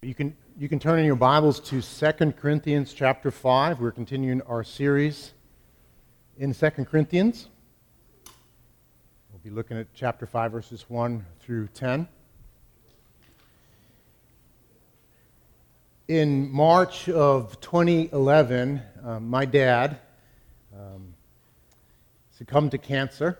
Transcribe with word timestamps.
You 0.00 0.14
can, 0.14 0.36
you 0.56 0.68
can 0.68 0.78
turn 0.78 1.00
in 1.00 1.04
your 1.04 1.16
Bibles 1.16 1.58
to 1.58 1.82
2 1.82 2.32
Corinthians 2.34 2.92
chapter 2.92 3.32
5. 3.32 3.80
We're 3.80 3.90
continuing 3.90 4.40
our 4.42 4.62
series 4.62 5.32
in 6.36 6.54
2 6.54 6.70
Corinthians. 6.84 7.48
We'll 9.32 9.40
be 9.42 9.50
looking 9.50 9.76
at 9.76 9.88
chapter 9.94 10.24
5, 10.24 10.52
verses 10.52 10.84
1 10.88 11.26
through 11.40 11.66
10. 11.74 12.06
In 16.06 16.48
March 16.48 17.08
of 17.08 17.60
2011, 17.60 18.80
um, 19.02 19.28
my 19.28 19.44
dad 19.44 19.98
um, 20.78 21.12
succumbed 22.30 22.70
to 22.70 22.78
cancer 22.78 23.36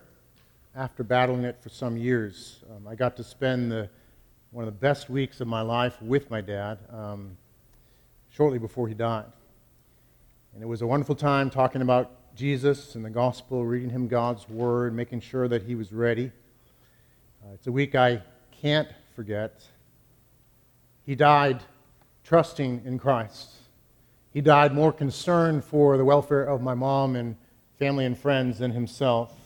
after 0.75 1.04
battling 1.04 1.45
it 1.45 1.62
for 1.62 1.68
some 1.68 1.96
years. 1.96 2.64
Um, 2.68 2.88
I 2.88 2.96
got 2.96 3.16
to 3.18 3.22
spend 3.22 3.70
the 3.70 3.88
one 4.50 4.66
of 4.66 4.72
the 4.72 4.80
best 4.80 5.10
weeks 5.10 5.40
of 5.40 5.48
my 5.48 5.60
life 5.60 6.00
with 6.00 6.30
my 6.30 6.40
dad 6.40 6.78
um, 6.90 7.36
shortly 8.30 8.59
before 8.59 8.88
he 8.88 8.95
died. 8.95 9.27
And 10.54 10.62
it 10.62 10.66
was 10.66 10.80
a 10.80 10.86
wonderful 10.86 11.14
time 11.14 11.50
talking 11.50 11.82
about 11.82 12.34
Jesus 12.34 12.95
and 12.95 13.04
the 13.04 13.10
gospel, 13.10 13.66
reading 13.66 13.90
him 13.90 14.09
God's 14.09 14.48
word, 14.48 14.95
making 14.95 15.20
sure 15.20 15.48
that 15.48 15.64
he 15.64 15.74
was 15.74 15.92
ready. 15.92 16.32
Uh, 17.45 17.52
it's 17.54 17.66
a 17.66 17.73
week 17.73 17.95
I 17.95 18.23
can't 18.50 18.88
forget. 19.14 19.62
He 21.04 21.15
died 21.15 21.62
trusting 22.24 22.82
in 22.84 22.98
Christ. 22.98 23.52
He 24.32 24.40
died 24.40 24.73
more 24.73 24.92
concerned 24.92 25.65
for 25.65 25.96
the 25.96 26.04
welfare 26.04 26.45
of 26.45 26.62
my 26.62 26.74
mom 26.74 27.16
and 27.16 27.37
family 27.78 28.04
and 28.04 28.16
friends 28.16 28.59
than 28.59 28.70
himself. 28.70 29.38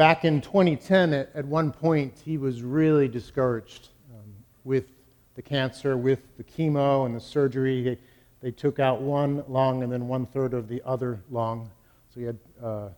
Back 0.00 0.24
in 0.24 0.40
2010, 0.40 1.12
at, 1.12 1.30
at 1.34 1.44
one 1.44 1.72
point, 1.72 2.14
he 2.24 2.38
was 2.38 2.62
really 2.62 3.06
discouraged 3.06 3.90
um, 4.14 4.32
with 4.64 4.86
the 5.34 5.42
cancer, 5.42 5.94
with 5.94 6.20
the 6.38 6.42
chemo 6.42 7.04
and 7.04 7.14
the 7.14 7.20
surgery. 7.20 7.82
They, 7.82 7.98
they 8.40 8.50
took 8.50 8.78
out 8.78 9.02
one 9.02 9.44
lung 9.46 9.82
and 9.82 9.92
then 9.92 10.08
one 10.08 10.24
third 10.24 10.54
of 10.54 10.68
the 10.68 10.80
other 10.86 11.20
lung. 11.30 11.70
So 12.14 12.20
he 12.20 12.24
had 12.24 12.38
uh, 12.62 12.88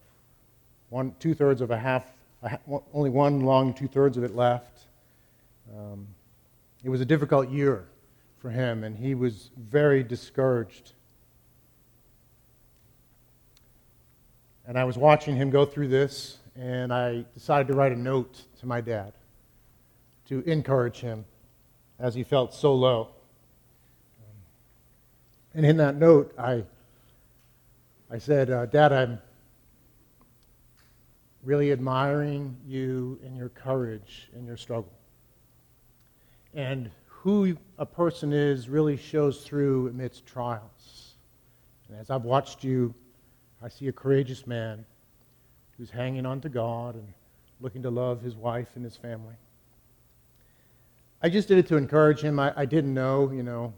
one, 0.90 1.12
two 1.18 1.34
thirds 1.34 1.60
of 1.60 1.72
a 1.72 1.76
half, 1.76 2.06
a, 2.44 2.56
only 2.94 3.10
one 3.10 3.40
lung, 3.40 3.74
two 3.74 3.88
thirds 3.88 4.16
of 4.16 4.22
it 4.22 4.36
left. 4.36 4.84
Um, 5.76 6.06
it 6.84 6.88
was 6.88 7.00
a 7.00 7.04
difficult 7.04 7.50
year 7.50 7.84
for 8.38 8.48
him, 8.48 8.84
and 8.84 8.96
he 8.96 9.16
was 9.16 9.50
very 9.56 10.04
discouraged. 10.04 10.92
And 14.68 14.78
I 14.78 14.84
was 14.84 14.96
watching 14.96 15.34
him 15.34 15.50
go 15.50 15.64
through 15.64 15.88
this, 15.88 16.38
and 16.56 16.92
I 16.92 17.24
decided 17.34 17.68
to 17.68 17.74
write 17.74 17.92
a 17.92 17.96
note 17.96 18.42
to 18.60 18.66
my 18.66 18.80
dad 18.80 19.12
to 20.28 20.40
encourage 20.40 20.98
him 21.00 21.24
as 21.98 22.14
he 22.14 22.22
felt 22.22 22.54
so 22.54 22.74
low. 22.74 23.08
And 25.54 25.66
in 25.66 25.76
that 25.78 25.96
note, 25.96 26.34
I, 26.38 26.64
I 28.10 28.18
said, 28.18 28.50
uh, 28.50 28.66
Dad, 28.66 28.92
I'm 28.92 29.18
really 31.42 31.72
admiring 31.72 32.56
you 32.66 33.18
and 33.24 33.36
your 33.36 33.50
courage 33.50 34.30
in 34.34 34.46
your 34.46 34.56
struggle. 34.56 34.92
And 36.54 36.90
who 37.06 37.56
a 37.78 37.86
person 37.86 38.32
is 38.32 38.68
really 38.68 38.96
shows 38.96 39.42
through 39.42 39.88
amidst 39.88 40.26
trials. 40.26 41.14
And 41.88 41.98
as 41.98 42.10
I've 42.10 42.24
watched 42.24 42.64
you, 42.64 42.94
I 43.62 43.68
see 43.68 43.88
a 43.88 43.92
courageous 43.92 44.46
man 44.46 44.84
who's 45.82 45.90
hanging 45.90 46.24
on 46.24 46.40
to 46.40 46.48
God 46.48 46.94
and 46.94 47.12
looking 47.60 47.82
to 47.82 47.90
love 47.90 48.22
his 48.22 48.36
wife 48.36 48.68
and 48.76 48.84
his 48.84 48.96
family. 48.96 49.34
I 51.20 51.28
just 51.28 51.48
did 51.48 51.58
it 51.58 51.66
to 51.66 51.76
encourage 51.76 52.20
him. 52.20 52.38
I, 52.38 52.52
I 52.54 52.66
didn't 52.66 52.94
know, 52.94 53.32
you 53.32 53.42
know, 53.42 53.74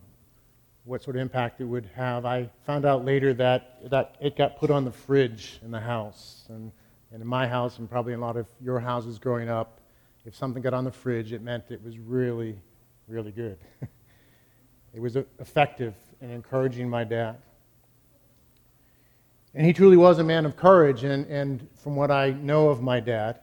what 0.85 1.03
sort 1.03 1.17
of 1.17 1.23
impact 1.23 1.63
it 1.63 1.65
would 1.65 1.89
have. 1.95 2.27
I 2.27 2.51
found 2.67 2.85
out 2.85 3.07
later 3.07 3.33
that, 3.33 3.89
that 3.89 4.17
it 4.21 4.37
got 4.37 4.59
put 4.59 4.71
on 4.71 4.85
the 4.85 4.91
fridge 4.91 5.59
in 5.65 5.71
the 5.71 5.81
house. 5.81 6.45
And, 6.51 6.71
and 7.11 7.23
in 7.23 7.27
my 7.27 7.49
house, 7.49 7.79
and 7.79 7.89
probably 7.89 8.13
in 8.13 8.19
a 8.19 8.23
lot 8.23 8.37
of 8.37 8.47
your 8.61 8.81
houses 8.81 9.19
growing 9.19 9.49
up, 9.49 9.81
if 10.27 10.37
something 10.37 10.61
got 10.61 10.75
on 10.75 10.85
the 10.85 10.93
fridge, 10.93 11.33
it 11.33 11.41
meant 11.41 11.71
it 11.71 11.83
was 11.83 11.99
really, 11.99 12.55
really 13.09 13.33
good. 13.33 13.57
it 14.93 15.01
was 15.01 15.17
effective 15.17 15.95
in 16.21 16.31
encouraging 16.31 16.87
my 16.87 17.03
dad. 17.03 17.39
And 19.55 19.65
he 19.65 19.73
truly 19.73 19.97
was 19.97 20.19
a 20.19 20.25
man 20.25 20.47
of 20.47 20.57
courage. 20.57 21.05
And, 21.05 21.27
and 21.27 21.69
from 21.77 21.97
what 21.97 22.11
I 22.11 22.31
know 22.31 22.69
of 22.69 22.83
my 22.83 23.01
dad, 23.01 23.41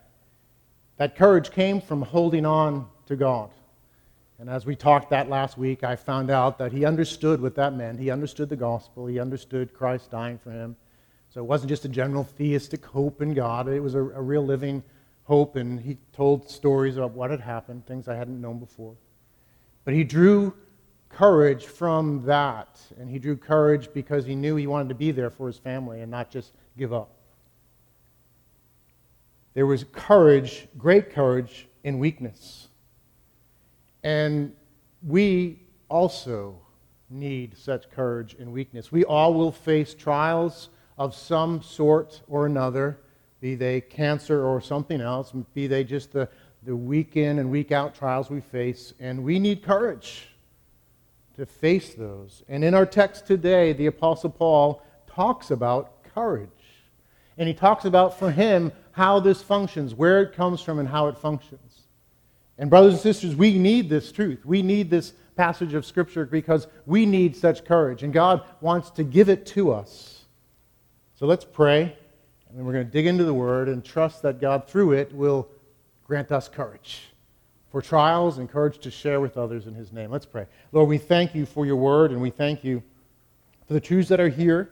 that 0.98 1.16
courage 1.16 1.52
came 1.52 1.82
from 1.82 2.02
holding 2.02 2.46
on 2.46 2.88
to 3.08 3.16
God. 3.16 3.50
And 4.40 4.50
as 4.50 4.66
we 4.66 4.76
talked 4.76 5.12
that 5.12 5.30
last 5.30 5.58
week, 5.58 5.84
I 5.84 5.96
found 5.96 6.32
out 6.32 6.58
that 6.58 6.72
he 6.72 6.84
understood 6.84 7.42
what 7.42 7.56
that 7.56 7.74
meant. 7.76 8.00
He 8.00 8.10
understood 8.10 8.50
the 8.50 8.56
gospel, 8.56 9.06
he 9.06 9.20
understood 9.20 9.74
Christ 9.74 10.10
dying 10.10 10.40
for 10.40 10.52
him. 10.52 10.76
So 11.30 11.42
it 11.42 11.46
wasn't 11.46 11.70
just 11.70 11.86
a 11.86 11.90
general 11.90 12.24
theistic 12.24 12.86
hope 12.86 13.22
in 13.22 13.34
God, 13.34 13.68
it 13.68 13.80
was 13.80 13.96
a, 13.96 14.00
a 14.00 14.22
real 14.22 14.44
living 14.44 14.84
hope. 15.26 15.56
And 15.56 15.80
he 15.80 15.98
told 16.12 16.50
stories 16.50 16.98
about 16.98 17.12
what 17.12 17.30
had 17.30 17.40
happened, 17.40 17.86
things 17.86 18.08
I 18.08 18.16
hadn't 18.16 18.42
known 18.42 18.60
before. 18.60 18.96
But 19.86 19.94
he 19.94 20.04
drew 20.04 20.56
courage 21.14 21.66
from 21.66 22.26
that. 22.26 22.80
And 23.00 23.10
he 23.10 23.20
drew 23.20 23.38
courage 23.38 23.90
because 23.94 24.26
he 24.26 24.36
knew 24.36 24.56
he 24.56 24.68
wanted 24.68 24.90
to 24.90 24.96
be 24.96 25.12
there 25.12 25.30
for 25.30 25.48
his 25.48 25.58
family 25.58 26.02
and 26.02 26.10
not 26.10 26.30
just 26.30 26.54
give 26.78 26.94
up. 26.94 27.10
There 29.54 29.66
was 29.66 29.86
courage, 29.92 30.68
great 30.78 31.12
courage, 31.12 31.68
in 31.84 32.00
weakness. 32.00 32.68
And 34.04 34.54
we 35.06 35.60
also 35.90 36.60
need 37.10 37.58
such 37.58 37.90
courage 37.90 38.36
in 38.36 38.52
weakness. 38.52 38.92
We 38.92 39.04
all 39.04 39.34
will 39.34 39.52
face 39.52 39.94
trials 39.94 40.70
of 40.98 41.16
some 41.16 41.62
sort 41.62 42.22
or 42.28 42.46
another, 42.46 43.00
be 43.40 43.56
they 43.56 43.82
cancer 43.82 44.46
or 44.46 44.62
something 44.62 45.02
else, 45.02 45.34
be 45.54 45.68
they 45.68 45.84
just 45.84 46.14
the, 46.14 46.30
the 46.64 46.76
week 46.76 47.18
in 47.18 47.40
and 47.40 47.50
week 47.50 47.72
out 47.72 47.96
trials 47.96 48.30
we 48.30 48.40
face, 48.40 48.94
and 49.00 49.24
we 49.24 49.40
need 49.40 49.64
courage 49.64 50.31
to 51.36 51.46
face 51.46 51.94
those. 51.94 52.44
And 52.47 52.64
in 52.64 52.74
our 52.74 52.86
text 52.86 53.25
today, 53.25 53.74
the 53.74 53.88
Apostle 53.88 54.30
Paul 54.30 54.84
talks 55.08 55.52
about 55.52 56.03
courage. 56.03 56.50
And 57.38 57.47
he 57.47 57.53
talks 57.53 57.86
about 57.86 58.19
for 58.19 58.31
him 58.31 58.72
how 58.92 59.19
this 59.19 59.42
functions, 59.42 59.96
where 59.96 60.22
it 60.22 60.34
comes 60.34 60.62
from, 60.62 60.80
and 60.80 60.88
how 60.88 61.08
it 61.08 61.18
functions. 61.18 61.81
And, 62.58 62.69
brothers 62.69 62.94
and 62.94 63.02
sisters, 63.02 63.36
we 63.36 63.58
need 63.58 63.90
this 63.90 64.12
truth. 64.12 64.46
We 64.46 64.62
need 64.62 64.90
this 64.90 65.14
passage 65.36 65.74
of 65.74 65.86
Scripture 65.86 66.25
because 66.25 66.68
we 66.86 67.06
need 67.06 67.36
such 67.36 67.66
courage. 67.66 68.03
And 68.03 68.13
God 68.13 68.44
wants 68.59 68.90
to 68.92 69.03
give 69.03 69.30
it 69.30 69.46
to 69.48 69.72
us. 69.72 70.25
So 71.16 71.25
let's 71.25 71.46
pray, 71.46 71.96
and 72.50 72.58
then 72.58 72.66
we're 72.66 72.74
going 72.74 72.86
to 72.86 72.92
dig 72.92 73.06
into 73.06 73.24
the 73.24 73.34
Word 73.34 73.69
and 73.69 73.84
trust 73.84 74.22
that 74.24 74.42
God, 74.42 74.68
through 74.68 74.94
it, 74.94 75.13
will 75.13 75.48
grant 76.03 76.31
us 76.31 76.50
courage 76.50 77.11
for 77.72 77.82
trials 77.82 78.38
and 78.38 78.50
courage 78.50 78.80
to 78.80 78.92
share 78.92 79.22
with 79.22 79.38
others 79.38 79.66
in 79.66 79.74
His 79.74 79.94
name. 79.94 80.12
Let's 80.12 80.26
pray. 80.26 80.46
Lord, 80.72 80.90
we 80.90 80.98
thank 80.98 81.34
you 81.34 81.46
for 81.46 81.66
your 81.66 81.78
word, 81.78 82.12
and 82.12 82.22
we 82.22 82.30
thank 82.30 82.64
you 82.64 82.84
for 83.66 83.74
the 83.74 83.80
truths 83.80 84.09
that 84.09 84.20
are 84.20 84.30
here. 84.30 84.72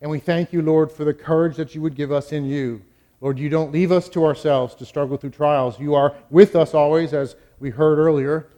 And 0.00 0.10
we 0.10 0.18
thank 0.18 0.52
you, 0.52 0.62
Lord, 0.62 0.90
for 0.90 1.04
the 1.04 1.14
courage 1.14 1.56
that 1.56 1.74
you 1.74 1.82
would 1.82 1.94
give 1.94 2.10
us 2.10 2.32
in 2.32 2.44
you. 2.44 2.82
Lord, 3.20 3.38
you 3.38 3.48
don't 3.48 3.70
leave 3.70 3.92
us 3.92 4.08
to 4.10 4.24
ourselves 4.24 4.74
to 4.76 4.86
struggle 4.86 5.16
through 5.16 5.30
trials. 5.30 5.78
You 5.78 5.94
are 5.94 6.14
with 6.30 6.56
us 6.56 6.74
always, 6.74 7.12
as 7.12 7.36
we 7.60 7.70
heard 7.70 7.98
earlier, 7.98 8.48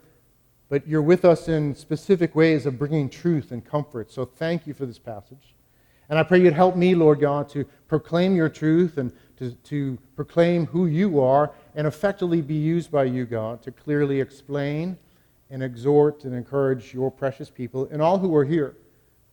but 0.70 0.86
you're 0.88 1.02
with 1.02 1.24
us 1.24 1.48
in 1.48 1.74
specific 1.74 2.34
ways 2.34 2.64
of 2.64 2.78
bringing 2.78 3.10
truth 3.10 3.52
and 3.52 3.62
comfort. 3.62 4.10
So 4.10 4.24
thank 4.24 4.66
you 4.66 4.72
for 4.72 4.86
this 4.86 4.98
passage. 4.98 5.54
And 6.08 6.18
I 6.18 6.22
pray 6.22 6.40
you'd 6.40 6.54
help 6.54 6.76
me, 6.76 6.94
Lord 6.94 7.20
God, 7.20 7.48
to 7.50 7.64
proclaim 7.88 8.36
your 8.36 8.48
truth 8.48 8.98
and 8.98 9.12
to, 9.38 9.52
to 9.52 9.98
proclaim 10.16 10.66
who 10.66 10.86
you 10.86 11.20
are 11.20 11.52
and 11.74 11.86
effectively 11.86 12.40
be 12.40 12.54
used 12.54 12.90
by 12.90 13.04
you, 13.04 13.24
God, 13.24 13.62
to 13.62 13.72
clearly 13.72 14.20
explain 14.20 14.96
and 15.50 15.62
exhort 15.62 16.24
and 16.24 16.34
encourage 16.34 16.94
your 16.94 17.10
precious 17.10 17.50
people 17.50 17.88
and 17.90 18.00
all 18.00 18.18
who 18.18 18.34
are 18.34 18.44
here 18.44 18.76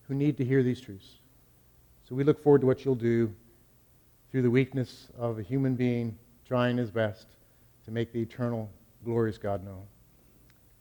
who 0.07 0.13
need 0.15 0.37
to 0.37 0.45
hear 0.45 0.63
these 0.63 0.81
truths. 0.81 1.15
So 2.07 2.15
we 2.15 2.23
look 2.23 2.41
forward 2.43 2.61
to 2.61 2.67
what 2.67 2.83
you'll 2.83 2.95
do 2.95 3.33
through 4.29 4.41
the 4.41 4.49
weakness 4.49 5.07
of 5.17 5.39
a 5.39 5.43
human 5.43 5.75
being 5.75 6.17
trying 6.45 6.77
his 6.77 6.91
best 6.91 7.27
to 7.85 7.91
make 7.91 8.11
the 8.11 8.21
eternal, 8.21 8.69
glorious 9.05 9.37
God 9.37 9.63
known. 9.63 9.83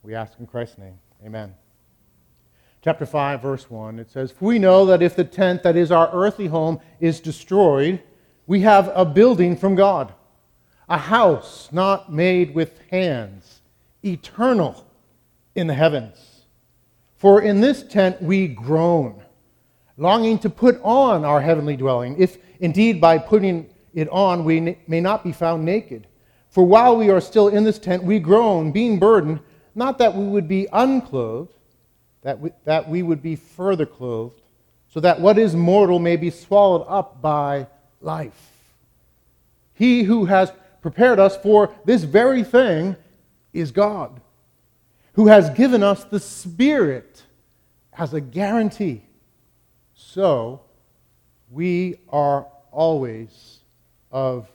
We 0.03 0.15
ask 0.15 0.33
in 0.39 0.47
Christ's 0.47 0.77
name. 0.77 0.99
Amen. 1.23 1.53
Chapter 2.83 3.05
5, 3.05 3.41
verse 3.41 3.69
1, 3.69 3.99
it 3.99 4.09
says, 4.09 4.31
For 4.31 4.45
we 4.45 4.57
know 4.57 4.85
that 4.87 5.03
if 5.03 5.15
the 5.15 5.23
tent 5.23 5.61
that 5.63 5.75
is 5.75 5.91
our 5.91 6.09
earthly 6.11 6.47
home 6.47 6.79
is 6.99 7.19
destroyed, 7.19 8.01
we 8.47 8.61
have 8.61 8.91
a 8.95 9.05
building 9.05 9.55
from 9.55 9.75
God 9.75 10.13
a 10.91 10.97
house 10.97 11.69
not 11.71 12.11
made 12.11 12.53
with 12.53 12.77
hands, 12.89 13.61
eternal 14.03 14.85
in 15.55 15.65
the 15.67 15.73
heavens. 15.73 16.41
For 17.15 17.41
in 17.41 17.61
this 17.61 17.81
tent 17.81 18.21
we 18.21 18.49
groan, 18.49 19.23
longing 19.95 20.37
to 20.39 20.49
put 20.49 20.81
on 20.83 21.23
our 21.23 21.39
heavenly 21.39 21.77
dwelling, 21.77 22.17
if 22.19 22.37
indeed 22.59 22.99
by 22.99 23.19
putting 23.19 23.69
it 23.93 24.09
on 24.09 24.43
we 24.43 24.77
may 24.85 24.99
not 24.99 25.23
be 25.23 25.31
found 25.31 25.63
naked. 25.63 26.07
For 26.49 26.65
while 26.65 26.97
we 26.97 27.09
are 27.09 27.21
still 27.21 27.47
in 27.47 27.63
this 27.63 27.79
tent, 27.79 28.03
we 28.03 28.19
groan, 28.19 28.73
being 28.73 28.99
burdened, 28.99 29.39
not 29.73 29.97
that 29.99 30.13
we 30.13 30.25
would 30.25 30.49
be 30.49 30.67
unclothed, 30.73 31.53
that 32.21 32.37
we, 32.41 32.51
that 32.65 32.89
we 32.89 33.01
would 33.01 33.21
be 33.21 33.37
further 33.37 33.85
clothed, 33.85 34.41
so 34.89 34.99
that 34.99 35.21
what 35.21 35.37
is 35.37 35.55
mortal 35.55 35.99
may 35.99 36.17
be 36.17 36.29
swallowed 36.29 36.85
up 36.89 37.21
by 37.21 37.67
life. 38.01 38.51
He 39.73 40.03
who 40.03 40.25
has 40.25 40.51
prepared 40.81 41.19
us 41.19 41.37
for 41.37 41.73
this 41.85 42.03
very 42.03 42.43
thing 42.43 42.95
is 43.53 43.71
God, 43.71 44.19
who 45.13 45.27
has 45.27 45.49
given 45.51 45.83
us 45.83 46.03
the 46.03 46.19
Spirit 46.19 47.23
as 47.93 48.13
a 48.13 48.21
guarantee. 48.21 49.03
So 49.93 50.61
we 51.49 51.99
are 52.09 52.47
always 52.71 53.59
of 54.11 54.49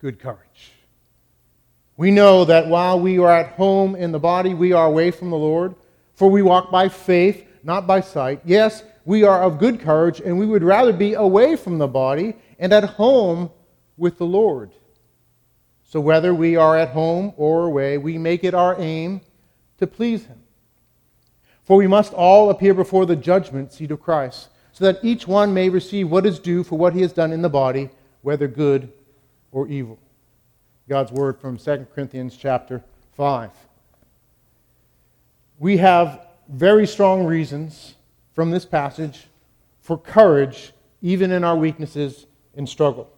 good 0.00 0.18
courage. 0.18 0.72
We 1.96 2.10
know 2.10 2.44
that 2.44 2.68
while 2.68 3.00
we 3.00 3.18
are 3.18 3.30
at 3.30 3.54
home 3.54 3.96
in 3.96 4.12
the 4.12 4.18
body, 4.18 4.54
we 4.54 4.72
are 4.72 4.86
away 4.86 5.10
from 5.10 5.30
the 5.30 5.36
Lord, 5.36 5.74
for 6.14 6.30
we 6.30 6.42
walk 6.42 6.70
by 6.70 6.88
faith, 6.88 7.44
not 7.64 7.86
by 7.86 8.00
sight. 8.00 8.40
Yes, 8.44 8.84
we 9.04 9.24
are 9.24 9.42
of 9.42 9.58
good 9.58 9.80
courage, 9.80 10.20
and 10.20 10.38
we 10.38 10.46
would 10.46 10.62
rather 10.62 10.92
be 10.92 11.14
away 11.14 11.56
from 11.56 11.78
the 11.78 11.88
body 11.88 12.36
and 12.58 12.72
at 12.72 12.84
home 12.84 13.50
with 13.96 14.18
the 14.18 14.26
Lord. 14.26 14.70
So 15.88 16.00
whether 16.00 16.34
we 16.34 16.54
are 16.54 16.76
at 16.76 16.90
home 16.90 17.32
or 17.36 17.64
away, 17.64 17.96
we 17.96 18.18
make 18.18 18.44
it 18.44 18.54
our 18.54 18.78
aim 18.78 19.22
to 19.78 19.86
please 19.86 20.26
Him. 20.26 20.38
For 21.64 21.76
we 21.76 21.86
must 21.86 22.12
all 22.12 22.50
appear 22.50 22.74
before 22.74 23.06
the 23.06 23.16
judgment 23.16 23.72
seat 23.72 23.90
of 23.90 24.00
Christ, 24.00 24.48
so 24.72 24.84
that 24.84 25.02
each 25.02 25.26
one 25.26 25.52
may 25.52 25.70
receive 25.70 26.10
what 26.10 26.26
is 26.26 26.38
due 26.38 26.62
for 26.62 26.78
what 26.78 26.94
he 26.94 27.00
has 27.00 27.12
done 27.12 27.32
in 27.32 27.42
the 27.42 27.48
body, 27.48 27.90
whether 28.22 28.46
good 28.46 28.92
or 29.50 29.66
evil. 29.66 29.98
God's 30.88 31.10
word 31.10 31.40
from 31.40 31.58
2 31.58 31.86
Corinthians 31.94 32.36
chapter 32.36 32.82
5. 33.16 33.50
We 35.58 35.78
have 35.78 36.26
very 36.48 36.86
strong 36.86 37.24
reasons 37.24 37.96
from 38.34 38.50
this 38.50 38.64
passage 38.64 39.26
for 39.80 39.98
courage, 39.98 40.72
even 41.02 41.32
in 41.32 41.44
our 41.44 41.56
weaknesses 41.56 42.26
and 42.56 42.68
struggle. 42.68 43.10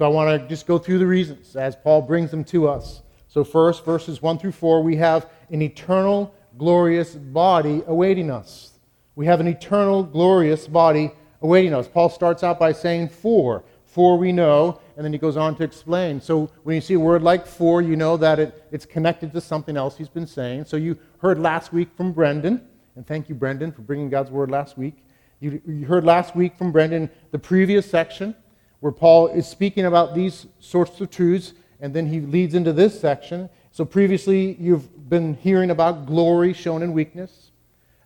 So 0.00 0.06
I 0.06 0.08
want 0.08 0.40
to 0.40 0.48
just 0.48 0.66
go 0.66 0.78
through 0.78 0.98
the 0.98 1.06
reasons 1.06 1.54
as 1.56 1.76
Paul 1.76 2.00
brings 2.00 2.30
them 2.30 2.42
to 2.44 2.66
us. 2.66 3.02
So, 3.28 3.44
first, 3.44 3.84
verses 3.84 4.22
1 4.22 4.38
through 4.38 4.52
4, 4.52 4.82
we 4.82 4.96
have 4.96 5.28
an 5.50 5.60
eternal, 5.60 6.34
glorious 6.56 7.14
body 7.14 7.82
awaiting 7.86 8.30
us. 8.30 8.78
We 9.14 9.26
have 9.26 9.40
an 9.40 9.46
eternal, 9.46 10.02
glorious 10.02 10.66
body 10.66 11.10
awaiting 11.42 11.74
us. 11.74 11.86
Paul 11.86 12.08
starts 12.08 12.42
out 12.42 12.58
by 12.58 12.72
saying, 12.72 13.10
For. 13.10 13.62
For 13.84 14.16
we 14.16 14.32
know, 14.32 14.80
and 14.96 15.04
then 15.04 15.12
he 15.12 15.18
goes 15.18 15.36
on 15.36 15.54
to 15.56 15.64
explain. 15.64 16.18
So 16.22 16.50
when 16.62 16.76
you 16.76 16.80
see 16.80 16.94
a 16.94 16.98
word 16.98 17.22
like 17.22 17.46
for, 17.46 17.82
you 17.82 17.94
know 17.94 18.16
that 18.16 18.38
it, 18.38 18.64
it's 18.72 18.86
connected 18.86 19.34
to 19.34 19.40
something 19.42 19.76
else 19.76 19.98
he's 19.98 20.08
been 20.08 20.26
saying. 20.26 20.64
So 20.64 20.78
you 20.78 20.96
heard 21.18 21.38
last 21.38 21.74
week 21.74 21.90
from 21.94 22.12
Brendan 22.12 22.66
and 22.96 23.06
thank 23.06 23.28
you, 23.28 23.34
Brendan, 23.34 23.70
for 23.70 23.82
bringing 23.82 24.08
God's 24.08 24.30
word 24.30 24.50
last 24.50 24.78
week. 24.78 25.04
You, 25.40 25.60
you 25.66 25.84
heard 25.84 26.04
last 26.04 26.34
week 26.34 26.56
from 26.56 26.72
Brendan 26.72 27.10
the 27.32 27.38
previous 27.38 27.90
section 27.90 28.34
where 28.80 28.92
Paul 28.92 29.28
is 29.28 29.46
speaking 29.46 29.84
about 29.84 30.14
these 30.14 30.46
sorts 30.58 31.00
of 31.00 31.10
truths, 31.10 31.52
and 31.80 31.94
then 31.94 32.06
he 32.06 32.20
leads 32.20 32.54
into 32.54 32.72
this 32.72 32.98
section. 32.98 33.48
So 33.70 33.84
previously, 33.84 34.56
you've 34.58 35.08
been 35.08 35.34
hearing 35.34 35.70
about 35.70 36.06
glory 36.06 36.52
shown 36.52 36.82
in 36.82 36.92
weakness, 36.92 37.52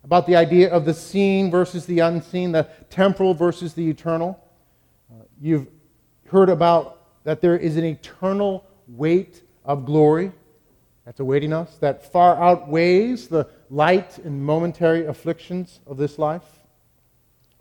about 0.03 0.27
the 0.27 0.35
idea 0.35 0.69
of 0.69 0.85
the 0.85 0.93
seen 0.93 1.49
versus 1.49 1.85
the 1.85 1.99
unseen, 1.99 2.51
the 2.51 2.67
temporal 2.89 3.33
versus 3.33 3.73
the 3.73 3.89
eternal. 3.89 4.39
Uh, 5.11 5.23
you've 5.41 5.67
heard 6.27 6.49
about 6.49 7.23
that 7.23 7.41
there 7.41 7.57
is 7.57 7.77
an 7.77 7.83
eternal 7.83 8.65
weight 8.87 9.41
of 9.63 9.85
glory 9.85 10.31
that's 11.05 11.19
awaiting 11.19 11.53
us 11.53 11.77
that 11.77 12.11
far 12.11 12.35
outweighs 12.35 13.27
the 13.27 13.47
light 13.69 14.17
and 14.19 14.43
momentary 14.43 15.05
afflictions 15.05 15.79
of 15.87 15.97
this 15.97 16.17
life. 16.17 16.59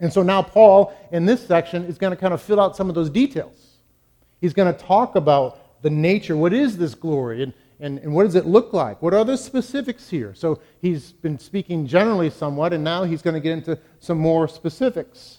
And 0.01 0.13
so 0.13 0.23
now, 0.23 0.43
Paul, 0.43 0.93
in 1.13 1.25
this 1.25 1.47
section, 1.47 1.85
is 1.85 1.99
going 1.99 2.11
to 2.11 2.17
kind 2.17 2.35
of 2.35 2.43
fill 2.43 2.61
out 2.61 2.77
some 2.77 2.89
of 2.89 2.95
those 2.95 3.11
details. 3.11 3.79
He's 4.41 4.53
going 4.53 4.73
to 4.73 4.79
talk 4.79 5.15
about 5.15 5.83
the 5.83 5.91
nature 5.91 6.37
what 6.37 6.53
is 6.53 6.79
this 6.79 6.95
glory, 6.95 7.43
and, 7.43 7.53
and, 7.79 7.99
and 7.99 8.15
what 8.15 8.25
does 8.25 8.35
it 8.35 8.47
look 8.47 8.73
like? 8.73 9.03
What 9.03 9.15
are 9.15 9.25
the 9.25 9.37
specifics 9.37 10.09
here? 10.09 10.35
So 10.35 10.61
he's 10.81 11.13
been 11.13 11.39
speaking 11.39 11.87
generally 11.87 12.31
somewhat, 12.31 12.73
and 12.73 12.83
now 12.83 13.05
he's 13.05 13.23
going 13.23 13.35
to 13.35 13.41
get 13.41 13.53
into 13.53 13.79
some 14.01 14.19
more 14.19 14.49
specifics. 14.49 15.39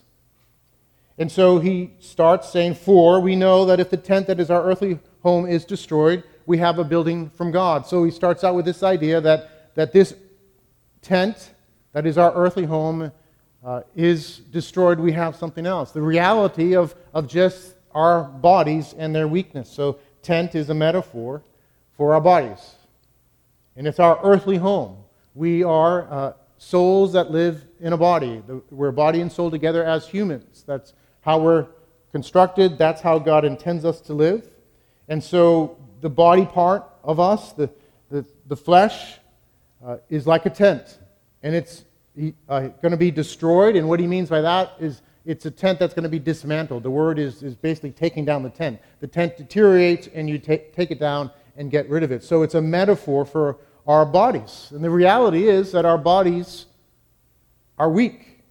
And 1.18 1.32
so 1.32 1.60
he 1.60 1.94
starts 2.00 2.50
saying, 2.50 2.76
For 2.76 3.20
we 3.20 3.36
know 3.36 3.66
that 3.66 3.80
if 3.80 3.90
the 3.90 3.98
tent 3.98 4.28
that 4.28 4.40
is 4.40 4.50
our 4.50 4.64
earthly 4.64 5.00
home 5.24 5.46
is 5.46 5.66
destroyed, 5.66 6.24
we 6.46 6.58
have 6.60 6.78
a 6.78 6.84
building 6.84 7.30
from 7.30 7.52
God. 7.52 7.88
So 7.88 8.04
he 8.04 8.12
starts 8.12 8.44
out 8.44 8.56
with 8.56 8.66
this 8.66 8.84
idea 8.84 9.22
that, 9.22 9.74
that 9.76 9.94
this 9.94 10.14
tent 11.02 11.52
that 11.94 12.06
is 12.06 12.18
our 12.18 12.34
earthly 12.34 12.66
home 12.66 13.12
uh, 13.66 13.82
is 13.96 14.38
destroyed, 14.38 15.00
we 15.00 15.12
have 15.12 15.36
something 15.36 15.66
else. 15.66 15.92
The 15.92 16.02
reality 16.02 16.76
of, 16.76 16.94
of 17.14 17.28
just 17.28 17.74
our 17.94 18.24
bodies 18.24 18.94
and 18.96 19.16
their 19.16 19.28
weakness. 19.28 19.70
So, 19.70 19.98
tent 20.22 20.54
is 20.54 20.70
a 20.70 20.74
metaphor 20.74 21.42
for 21.98 22.14
our 22.14 22.22
bodies. 22.22 22.76
And 23.76 23.88
it's 23.88 24.00
our 24.00 24.20
earthly 24.24 24.58
home. 24.58 24.98
We 25.34 25.64
are 25.64 26.12
uh, 26.12 26.34
souls 26.58 27.14
that 27.14 27.32
live 27.32 27.64
in 27.80 27.94
a 27.94 27.98
body. 27.98 28.44
We're 28.70 28.92
body 28.92 29.22
and 29.22 29.32
soul 29.32 29.50
together 29.50 29.84
as 29.84 30.08
humans. 30.08 30.64
That's 30.68 30.94
how 31.22 31.40
we're 31.40 31.68
constructed. 32.12 32.78
That's 32.78 33.02
how 33.02 33.18
God 33.18 33.46
intends 33.46 33.84
us 33.84 34.00
to 34.02 34.14
live. 34.14 34.48
And 35.08 35.24
so, 35.24 35.78
the 36.02 36.10
body 36.10 36.46
part 36.46 36.84
of 37.04 37.20
us, 37.20 37.54
the, 37.54 37.70
the, 38.12 38.26
the 38.48 38.56
flesh, 38.56 39.18
uh, 39.84 39.98
is 40.10 40.28
like 40.28 40.46
a 40.46 40.50
tent, 40.50 41.00
and 41.42 41.56
it's 41.56 41.85
uh, 42.50 42.62
going 42.82 42.92
to 42.92 42.98
be 42.98 43.12
destroyed. 43.12 43.76
And 43.76 43.88
what 43.88 44.00
he 44.00 44.08
means 44.08 44.30
by 44.30 44.42
that 44.42 44.74
is 44.80 45.02
it's 45.26 45.46
a 45.46 45.52
tent 45.52 45.80
that's 45.80 45.94
going 45.94 46.04
to 46.04 46.10
be 46.10 46.20
dismantled. 46.20 46.84
The 46.84 46.92
word 46.92 47.20
is, 47.20 47.42
is 47.44 47.56
basically 47.56 47.92
taking 47.92 48.26
down 48.26 48.44
the 48.44 48.50
tent. 48.50 48.80
The 49.00 49.08
tent 49.08 49.38
deteriorates, 49.38 50.08
and 50.14 50.30
you 50.30 50.38
take, 50.38 50.74
take 50.76 50.92
it 50.92 51.00
down 51.00 51.32
and 51.58 51.72
get 51.72 51.90
rid 51.90 52.04
of 52.04 52.12
it. 52.12 52.24
So 52.24 52.44
it's 52.44 52.56
a 52.56 52.62
metaphor 52.62 53.26
for 53.26 53.58
our 53.88 54.06
bodies. 54.06 54.70
And 54.72 54.84
the 54.84 54.90
reality 54.90 55.48
is 55.48 55.72
that 55.72 55.86
our 55.86 55.98
bodies 55.98 56.66
are 57.78 57.90
weak, 57.90 58.44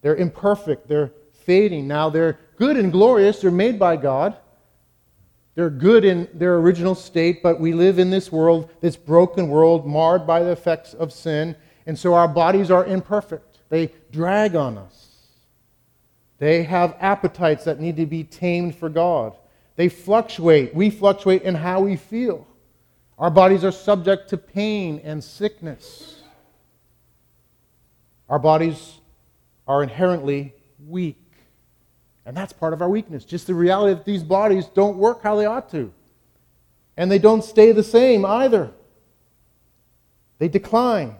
they're 0.00 0.16
imperfect, 0.16 0.88
they're 0.88 1.12
fading. 1.32 1.86
Now, 1.86 2.08
they're 2.08 2.38
good 2.56 2.76
and 2.76 2.92
glorious, 2.92 3.40
they're 3.40 3.50
made 3.50 3.78
by 3.78 3.96
God. 3.96 4.36
They're 5.54 5.70
good 5.70 6.06
in 6.06 6.28
their 6.32 6.56
original 6.56 6.94
state, 6.94 7.42
but 7.42 7.60
we 7.60 7.74
live 7.74 7.98
in 7.98 8.08
this 8.08 8.32
world, 8.32 8.70
this 8.80 8.96
broken 8.96 9.48
world, 9.48 9.86
marred 9.86 10.26
by 10.26 10.42
the 10.42 10.50
effects 10.50 10.94
of 10.94 11.12
sin. 11.12 11.54
And 11.86 11.98
so 11.98 12.14
our 12.14 12.28
bodies 12.28 12.70
are 12.70 12.84
imperfect. 12.84 13.60
They 13.68 13.92
drag 14.10 14.54
on 14.54 14.78
us. 14.78 15.08
They 16.38 16.64
have 16.64 16.96
appetites 17.00 17.64
that 17.64 17.80
need 17.80 17.96
to 17.96 18.06
be 18.06 18.24
tamed 18.24 18.74
for 18.74 18.88
God. 18.88 19.34
They 19.76 19.88
fluctuate. 19.88 20.74
We 20.74 20.90
fluctuate 20.90 21.42
in 21.42 21.54
how 21.54 21.80
we 21.80 21.96
feel. 21.96 22.46
Our 23.18 23.30
bodies 23.30 23.64
are 23.64 23.72
subject 23.72 24.28
to 24.30 24.36
pain 24.36 25.00
and 25.04 25.22
sickness. 25.22 26.22
Our 28.28 28.38
bodies 28.38 28.98
are 29.68 29.82
inherently 29.82 30.54
weak. 30.86 31.18
And 32.26 32.36
that's 32.36 32.52
part 32.52 32.72
of 32.72 32.82
our 32.82 32.88
weakness. 32.88 33.24
Just 33.24 33.46
the 33.46 33.54
reality 33.54 33.94
that 33.94 34.04
these 34.04 34.22
bodies 34.22 34.66
don't 34.66 34.96
work 34.96 35.22
how 35.22 35.36
they 35.36 35.46
ought 35.46 35.70
to. 35.70 35.92
And 36.96 37.10
they 37.10 37.18
don't 37.18 37.42
stay 37.42 37.72
the 37.72 37.82
same 37.82 38.24
either. 38.24 38.70
They 40.38 40.48
decline. 40.48 41.16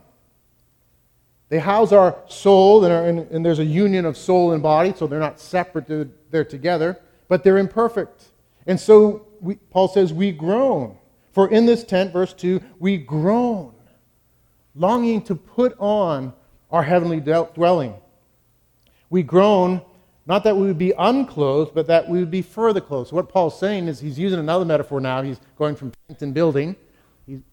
They 1.52 1.58
house 1.58 1.92
our 1.92 2.16
soul, 2.28 2.82
and, 2.82 2.94
our, 2.94 3.04
and, 3.04 3.30
and 3.30 3.44
there's 3.44 3.58
a 3.58 3.64
union 3.66 4.06
of 4.06 4.16
soul 4.16 4.52
and 4.52 4.62
body, 4.62 4.94
so 4.96 5.06
they're 5.06 5.20
not 5.20 5.38
separate, 5.38 5.86
they're 6.30 6.46
together, 6.46 6.98
but 7.28 7.44
they're 7.44 7.58
imperfect. 7.58 8.24
And 8.66 8.80
so 8.80 9.26
we, 9.38 9.56
Paul 9.56 9.88
says, 9.88 10.14
We 10.14 10.32
groan. 10.32 10.96
For 11.32 11.50
in 11.50 11.66
this 11.66 11.84
tent, 11.84 12.10
verse 12.10 12.32
2, 12.32 12.58
we 12.78 12.96
groan, 12.96 13.74
longing 14.74 15.20
to 15.24 15.34
put 15.34 15.76
on 15.78 16.32
our 16.70 16.82
heavenly 16.82 17.20
dwelling. 17.20 17.96
We 19.10 19.22
groan 19.22 19.82
not 20.24 20.44
that 20.44 20.56
we 20.56 20.66
would 20.66 20.78
be 20.78 20.94
unclothed, 20.98 21.74
but 21.74 21.86
that 21.88 22.08
we 22.08 22.18
would 22.18 22.30
be 22.30 22.40
further 22.40 22.80
clothed. 22.80 23.12
What 23.12 23.28
Paul's 23.28 23.60
saying 23.60 23.88
is 23.88 24.00
he's 24.00 24.18
using 24.18 24.38
another 24.38 24.64
metaphor 24.64 25.02
now. 25.02 25.20
He's 25.20 25.40
going 25.58 25.76
from 25.76 25.92
tent 26.08 26.22
and 26.22 26.32
building 26.32 26.76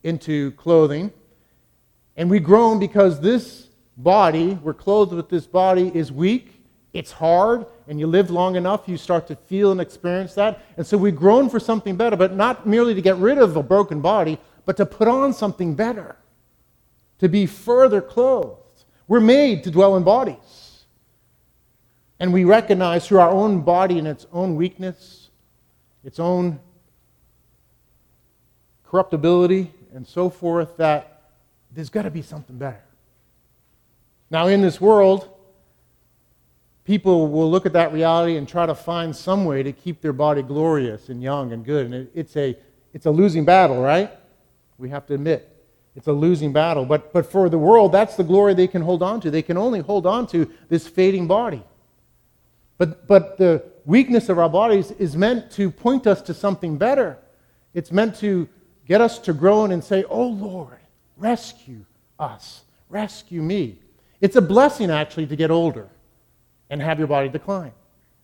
into 0.03 0.51
clothing. 0.51 1.11
And 2.15 2.29
we 2.29 2.39
groan 2.39 2.79
because 2.79 3.19
this 3.19 3.68
body, 3.99 4.57
we're 4.63 4.73
clothed 4.73 5.13
with 5.13 5.29
this 5.29 5.45
body, 5.45 5.91
is 5.93 6.11
weak, 6.11 6.63
it's 6.93 7.11
hard, 7.11 7.65
and 7.87 7.99
you 7.99 8.07
live 8.07 8.31
long 8.31 8.55
enough, 8.55 8.87
you 8.87 8.97
start 8.97 9.27
to 9.27 9.35
feel 9.35 9.71
and 9.71 9.79
experience 9.79 10.33
that. 10.33 10.63
And 10.77 10.87
so 10.87 10.97
we 10.97 11.11
groan 11.11 11.49
for 11.49 11.59
something 11.59 11.95
better, 11.95 12.15
but 12.15 12.33
not 12.33 12.65
merely 12.65 12.95
to 12.95 13.01
get 13.01 13.17
rid 13.17 13.37
of 13.37 13.55
a 13.55 13.61
broken 13.61 14.01
body, 14.01 14.39
but 14.65 14.77
to 14.77 14.85
put 14.85 15.07
on 15.07 15.33
something 15.33 15.75
better, 15.75 16.15
to 17.19 17.29
be 17.29 17.45
further 17.45 18.01
clothed. 18.01 18.85
We're 19.07 19.19
made 19.19 19.63
to 19.65 19.71
dwell 19.71 19.97
in 19.97 20.03
bodies. 20.03 20.85
And 22.19 22.33
we 22.33 22.43
recognize 22.43 23.07
through 23.07 23.19
our 23.19 23.31
own 23.31 23.61
body 23.61 23.99
and 23.99 24.07
its 24.07 24.25
own 24.31 24.55
weakness, 24.55 25.29
its 26.03 26.19
own 26.19 26.59
corruptibility, 28.83 29.71
and 29.93 30.07
so 30.07 30.29
forth, 30.29 30.77
that 30.77 31.31
there's 31.71 31.89
got 31.89 32.03
to 32.03 32.11
be 32.11 32.21
something 32.21 32.57
better. 32.57 32.83
Now, 34.31 34.48
in 34.48 34.62
this 34.62 34.79
world, 34.79 35.29
people 36.83 37.29
will 37.29 37.50
look 37.50 37.65
at 37.65 37.74
that 37.74 37.93
reality 37.93 38.38
and 38.38 38.48
try 38.48 38.65
to 38.65 38.75
find 38.75 39.15
some 39.15 39.45
way 39.45 39.63
to 39.63 39.71
keep 39.71 40.01
their 40.01 40.13
body 40.13 40.41
glorious 40.41 41.09
and 41.09 41.21
young 41.21 41.53
and 41.53 41.65
good. 41.65 41.86
And 41.86 41.93
it, 41.93 42.12
it's, 42.13 42.36
a, 42.36 42.57
it's 42.93 43.05
a 43.05 43.12
losing 43.12 43.45
battle, 43.45 43.81
right? 43.81 44.12
We 44.77 44.89
have 44.89 45.05
to 45.07 45.13
admit. 45.13 45.55
It's 45.95 46.07
a 46.07 46.13
losing 46.13 46.53
battle. 46.53 46.86
But, 46.86 47.12
but 47.12 47.25
for 47.25 47.50
the 47.50 47.57
world, 47.57 47.91
that's 47.91 48.15
the 48.15 48.24
glory 48.24 48.53
they 48.53 48.67
can 48.67 48.81
hold 48.81 49.03
on 49.03 49.19
to. 49.21 49.31
They 49.31 49.41
can 49.41 49.57
only 49.57 49.81
hold 49.81 50.05
on 50.05 50.27
to 50.27 50.50
this 50.69 50.88
fading 50.88 51.27
body. 51.27 51.63
But, 52.77 53.07
but 53.07 53.38
the 53.38 53.65
weakness 53.86 54.29
of 54.29 54.39
our 54.39 54.50
bodies 54.50 54.91
is 54.91 55.17
meant 55.17 55.51
to 55.51 55.69
point 55.69 56.07
us 56.07 56.21
to 56.24 56.33
something 56.33 56.77
better. 56.77 57.17
It's 57.74 57.91
meant 57.91 58.15
to 58.17 58.48
get 58.88 59.01
us 59.01 59.19
to 59.19 59.33
groan 59.33 59.71
and 59.71 59.83
say, 59.83 60.05
Oh 60.09 60.27
Lord, 60.27 60.79
rescue 61.17 61.86
us, 62.17 62.63
rescue 62.89 63.41
me. 63.41 63.79
It's 64.21 64.35
a 64.35 64.41
blessing, 64.41 64.91
actually, 64.91 65.27
to 65.27 65.35
get 65.35 65.51
older 65.51 65.88
and 66.69 66.81
have 66.81 66.99
your 66.99 67.07
body 67.07 67.29
decline 67.29 67.71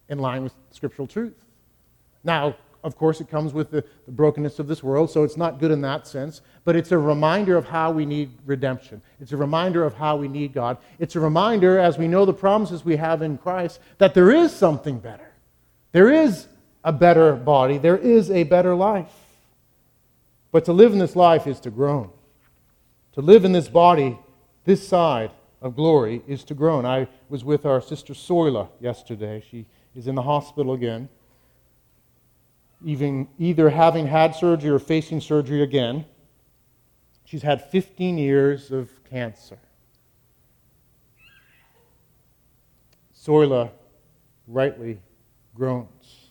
in 0.10 0.20
line 0.20 0.44
with 0.44 0.54
scriptural 0.72 1.08
truth. 1.08 1.34
Now, 2.24 2.56
of 2.84 2.96
course, 2.98 3.20
it 3.20 3.30
comes 3.30 3.52
with 3.52 3.72
the, 3.72 3.84
the, 4.06 4.12
brokenness 4.12 4.60
of 4.60 4.68
this 4.68 4.84
world, 4.84 5.10
so 5.10 5.24
it's 5.24 5.38
not 5.38 5.60
good 5.60 5.72
in 5.72 5.82
that 5.82 6.06
sense, 6.06 6.42
but 6.66 6.75
it's 6.75 6.92
a 6.92 6.98
reminder 6.98 7.58
of 7.58 7.66
how 7.66 7.90
we 7.92 8.06
need 8.06 8.30
redemption. 8.46 9.02
It's 9.20 9.32
a 9.32 9.38
reminder 9.38 9.84
of 9.84 9.96
how 9.96 10.18
we 10.18 10.28
need 10.28 10.54
God. 10.54 10.78
It's 11.00 11.16
a 11.16 11.20
reminder, 11.20 11.80
as 11.80 11.98
we 11.98 12.08
know 12.08 12.25
the 12.25 12.34
promises 12.34 12.86
we 12.86 12.98
have 12.98 13.24
in 13.24 13.40
Christ, 13.40 13.80
that 13.98 14.14
there 14.14 14.30
is 14.30 14.56
something 14.56 15.00
better. 15.00 15.32
There 15.94 16.12
is 16.12 16.48
a 16.84 16.94
better 16.94 17.36
body, 17.36 17.80
there 17.80 17.98
is 17.98 18.30
a 18.30 18.44
better 18.44 18.75
life. 18.75 19.14
But 20.52 20.66
to 20.66 20.74
live 20.74 20.94
in 20.94 21.00
this 21.00 21.16
life 21.16 21.48
is 21.48 21.60
to 21.62 21.72
groan. 21.72 22.12
To 23.14 23.22
live 23.22 23.46
in 23.46 23.52
this 23.52 23.68
body, 23.68 24.20
this 24.66 24.88
side 24.88 25.32
of 25.66 25.76
glory, 25.76 26.22
is 26.28 26.46
to 26.46 26.54
groan. 26.54 26.86
I 26.86 27.10
was 27.28 27.44
with 27.44 27.66
our 27.66 27.82
sister 27.82 28.14
Soila 28.14 28.70
yesterday. 28.80 29.44
She 29.52 29.66
is 29.94 30.08
in 30.08 30.16
the 30.16 30.22
hospital 30.22 30.74
again 30.74 31.10
even 32.86 33.28
either 33.40 33.70
having 33.70 34.06
had 34.06 34.36
surgery 34.36 34.70
or 34.70 34.80
facing 34.80 35.20
surgery 35.20 35.64
again. 35.64 36.06
She's 37.26 37.42
had 37.42 37.70
15 37.72 38.18
years 38.18 38.72
of 38.72 38.90
cancer. 39.10 39.58
Soila 43.18 43.72
rightly 44.48 45.00
groans, 45.56 46.30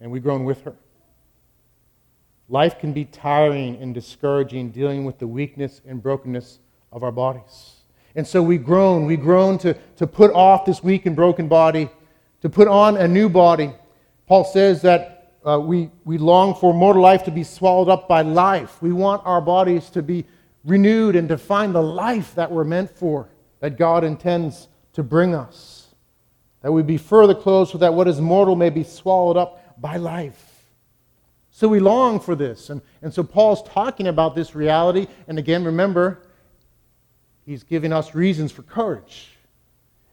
and 0.00 0.10
we 0.10 0.20
groan 0.20 0.44
with 0.44 0.62
her. 0.62 0.74
Life 2.48 2.78
can 2.78 2.94
be 2.94 3.04
tiring 3.04 3.76
and 3.76 3.94
discouraging 3.94 4.70
dealing 4.70 5.04
with 5.04 5.18
the 5.18 5.26
weakness 5.26 5.82
and 5.86 6.02
brokenness 6.02 6.60
of 6.90 7.02
our 7.02 7.12
bodies. 7.12 7.79
And 8.16 8.26
so 8.26 8.42
we 8.42 8.58
groan. 8.58 9.06
We 9.06 9.16
groan 9.16 9.58
to, 9.58 9.74
to 9.96 10.06
put 10.06 10.32
off 10.32 10.64
this 10.64 10.82
weak 10.82 11.06
and 11.06 11.14
broken 11.14 11.48
body, 11.48 11.88
to 12.42 12.48
put 12.48 12.68
on 12.68 12.96
a 12.96 13.06
new 13.06 13.28
body. 13.28 13.72
Paul 14.26 14.44
says 14.44 14.82
that 14.82 15.34
uh, 15.44 15.58
we, 15.58 15.90
we 16.04 16.18
long 16.18 16.54
for 16.54 16.74
mortal 16.74 17.02
life 17.02 17.24
to 17.24 17.30
be 17.30 17.44
swallowed 17.44 17.88
up 17.88 18.08
by 18.08 18.22
life. 18.22 18.82
We 18.82 18.92
want 18.92 19.22
our 19.24 19.40
bodies 19.40 19.90
to 19.90 20.02
be 20.02 20.24
renewed 20.64 21.16
and 21.16 21.28
to 21.28 21.38
find 21.38 21.74
the 21.74 21.82
life 21.82 22.34
that 22.34 22.50
we're 22.50 22.64
meant 22.64 22.90
for, 22.90 23.28
that 23.60 23.78
God 23.78 24.04
intends 24.04 24.68
to 24.92 25.02
bring 25.02 25.34
us. 25.34 25.88
That 26.62 26.72
we 26.72 26.82
be 26.82 26.98
further 26.98 27.34
clothed 27.34 27.70
so 27.70 27.78
that 27.78 27.94
what 27.94 28.06
is 28.06 28.20
mortal 28.20 28.54
may 28.56 28.70
be 28.70 28.84
swallowed 28.84 29.36
up 29.36 29.80
by 29.80 29.96
life. 29.96 30.46
So 31.50 31.68
we 31.68 31.80
long 31.80 32.20
for 32.20 32.34
this. 32.34 32.70
And, 32.70 32.82
and 33.02 33.12
so 33.12 33.22
Paul's 33.22 33.62
talking 33.62 34.08
about 34.08 34.34
this 34.34 34.54
reality. 34.54 35.06
And 35.26 35.38
again, 35.38 35.64
remember, 35.64 36.22
he's 37.50 37.64
giving 37.64 37.92
us 37.92 38.14
reasons 38.14 38.52
for 38.52 38.62
courage. 38.62 39.30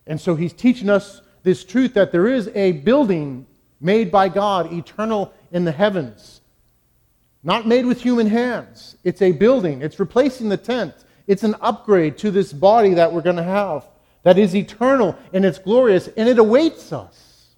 And 0.08 0.20
so 0.20 0.34
he's 0.34 0.54
teaching 0.54 0.90
us 0.90 1.22
this 1.44 1.64
truth 1.64 1.94
that 1.94 2.12
there 2.12 2.26
is 2.26 2.48
a 2.56 2.72
building 2.72 3.46
made 3.80 4.10
by 4.10 4.28
God, 4.28 4.74
eternal 4.74 5.32
in 5.52 5.64
the 5.64 5.72
heavens. 5.72 6.42
Not 7.44 7.68
made 7.68 7.86
with 7.86 8.02
human 8.02 8.26
hands. 8.26 8.98
It's 9.04 9.22
a 9.22 9.34
building, 9.34 9.84
it's 9.84 10.00
replacing 10.00 10.50
the 10.50 10.58
tent. 10.58 10.96
It's 11.28 11.44
an 11.44 11.56
upgrade 11.62 12.18
to 12.20 12.32
this 12.32 12.52
body 12.52 12.96
that 12.96 13.14
we're 13.14 13.22
going 13.22 13.36
to 13.36 13.44
have 13.44 13.86
that 14.24 14.40
is 14.40 14.56
eternal 14.56 15.16
and 15.32 15.46
it's 15.46 15.60
glorious 15.60 16.08
and 16.18 16.28
it 16.28 16.40
awaits 16.40 16.92
us. 16.92 17.50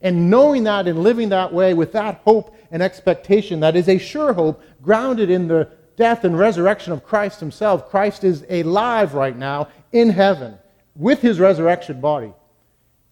And 0.00 0.28
knowing 0.28 0.64
that 0.64 0.88
and 0.88 1.04
living 1.04 1.28
that 1.28 1.52
way 1.52 1.72
with 1.72 1.92
that 1.92 2.22
hope 2.24 2.56
and 2.72 2.82
expectation, 2.82 3.60
that 3.60 3.76
is 3.76 3.88
a 3.88 3.98
sure 3.98 4.32
hope 4.32 4.60
grounded 4.82 5.30
in 5.30 5.46
the 5.46 5.70
death 6.00 6.24
and 6.24 6.38
resurrection 6.38 6.94
of 6.94 7.04
Christ 7.04 7.40
Himself. 7.40 7.90
Christ 7.90 8.24
is 8.24 8.42
alive 8.48 9.12
right 9.12 9.36
now 9.36 9.68
in 9.92 10.08
heaven 10.08 10.56
with 10.96 11.20
His 11.20 11.38
resurrection 11.38 12.00
body. 12.00 12.32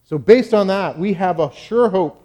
So, 0.04 0.16
based 0.16 0.54
on 0.54 0.68
that, 0.68 0.98
we 0.98 1.12
have 1.12 1.38
a 1.38 1.52
sure 1.52 1.90
hope 1.90 2.18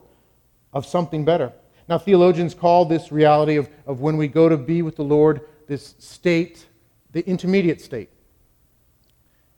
of 0.71 0.85
something 0.85 1.25
better. 1.25 1.51
Now, 1.89 1.97
theologians 1.97 2.53
call 2.53 2.85
this 2.85 3.11
reality 3.11 3.57
of, 3.57 3.69
of 3.85 3.99
when 3.99 4.15
we 4.15 4.29
go 4.29 4.47
to 4.47 4.55
be 4.55 4.81
with 4.81 4.95
the 4.95 5.03
Lord, 5.03 5.41
this 5.67 5.95
state, 5.99 6.65
the 7.11 7.27
intermediate 7.27 7.81
state. 7.81 8.09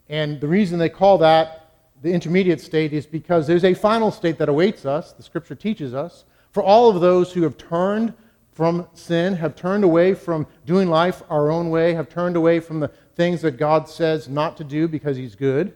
And 0.09 0.41
the 0.41 0.47
reason 0.47 0.79
they 0.79 0.89
call 0.89 1.19
that 1.19 1.71
the 2.01 2.11
intermediate 2.11 2.61
state 2.61 2.93
is 2.93 3.05
because 3.05 3.45
there's 3.45 3.63
a 3.63 3.75
final 3.75 4.09
state 4.09 4.39
that 4.39 4.49
awaits 4.49 4.87
us, 4.87 5.13
the 5.13 5.21
scripture 5.21 5.53
teaches 5.53 5.93
us, 5.93 6.25
for 6.51 6.63
all 6.63 6.89
of 6.89 6.99
those 6.99 7.31
who 7.31 7.43
have 7.43 7.59
turned 7.59 8.11
from 8.55 8.87
sin, 8.93 9.35
have 9.35 9.55
turned 9.55 9.83
away 9.83 10.15
from 10.15 10.47
doing 10.65 10.89
life 10.89 11.21
our 11.29 11.51
own 11.51 11.69
way, 11.69 11.93
have 11.93 12.09
turned 12.09 12.35
away 12.35 12.59
from 12.59 12.79
the 12.79 12.87
things 13.15 13.41
that 13.41 13.57
God 13.57 13.87
says 13.87 14.27
not 14.27 14.57
to 14.57 14.63
do 14.63 14.87
because 14.87 15.15
He's 15.17 15.35
good. 15.35 15.75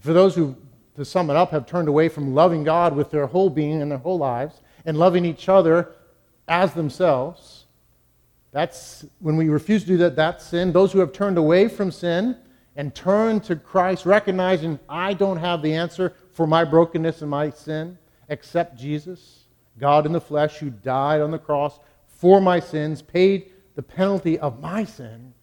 For 0.00 0.12
those 0.12 0.34
who 0.34 0.56
to 0.96 1.04
sum 1.04 1.30
it 1.30 1.36
up, 1.36 1.50
have 1.50 1.66
turned 1.66 1.88
away 1.88 2.08
from 2.08 2.34
loving 2.34 2.64
God 2.64 2.96
with 2.96 3.10
their 3.10 3.26
whole 3.26 3.50
being 3.50 3.82
and 3.82 3.90
their 3.90 3.98
whole 3.98 4.18
lives 4.18 4.62
and 4.84 4.98
loving 4.98 5.24
each 5.24 5.48
other 5.48 5.92
as 6.48 6.72
themselves. 6.72 7.66
That's 8.50 9.04
when 9.20 9.36
we 9.36 9.48
refuse 9.48 9.82
to 9.82 9.88
do 9.88 9.96
that, 9.98 10.16
that's 10.16 10.44
sin. 10.46 10.72
Those 10.72 10.92
who 10.92 11.00
have 11.00 11.12
turned 11.12 11.38
away 11.38 11.68
from 11.68 11.90
sin 11.90 12.36
and 12.76 12.94
turned 12.94 13.44
to 13.44 13.56
Christ, 13.56 14.06
recognizing 14.06 14.78
I 14.88 15.12
don't 15.12 15.36
have 15.36 15.62
the 15.62 15.74
answer 15.74 16.14
for 16.32 16.46
my 16.46 16.64
brokenness 16.64 17.20
and 17.20 17.30
my 17.30 17.50
sin 17.50 17.98
except 18.28 18.76
Jesus, 18.76 19.44
God 19.78 20.06
in 20.06 20.12
the 20.12 20.20
flesh, 20.20 20.58
who 20.58 20.70
died 20.70 21.20
on 21.20 21.30
the 21.30 21.38
cross 21.38 21.78
for 22.06 22.40
my 22.40 22.60
sins, 22.60 23.02
paid 23.02 23.52
the 23.74 23.82
penalty 23.82 24.38
of 24.38 24.60
my 24.60 24.84
sin 24.84 25.34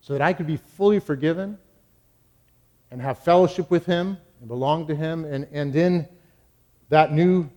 so 0.00 0.12
that 0.12 0.22
I 0.22 0.32
could 0.32 0.46
be 0.46 0.56
fully 0.56 0.98
forgiven 0.98 1.58
and 2.90 3.02
have 3.02 3.18
fellowship 3.18 3.70
with 3.70 3.86
Him 3.86 4.16
and 4.40 4.48
belong 4.48 4.86
to 4.86 4.94
Him, 4.94 5.24
and, 5.24 5.46
and 5.52 5.74
in 5.74 6.08
that 6.88 7.12
new 7.12 7.50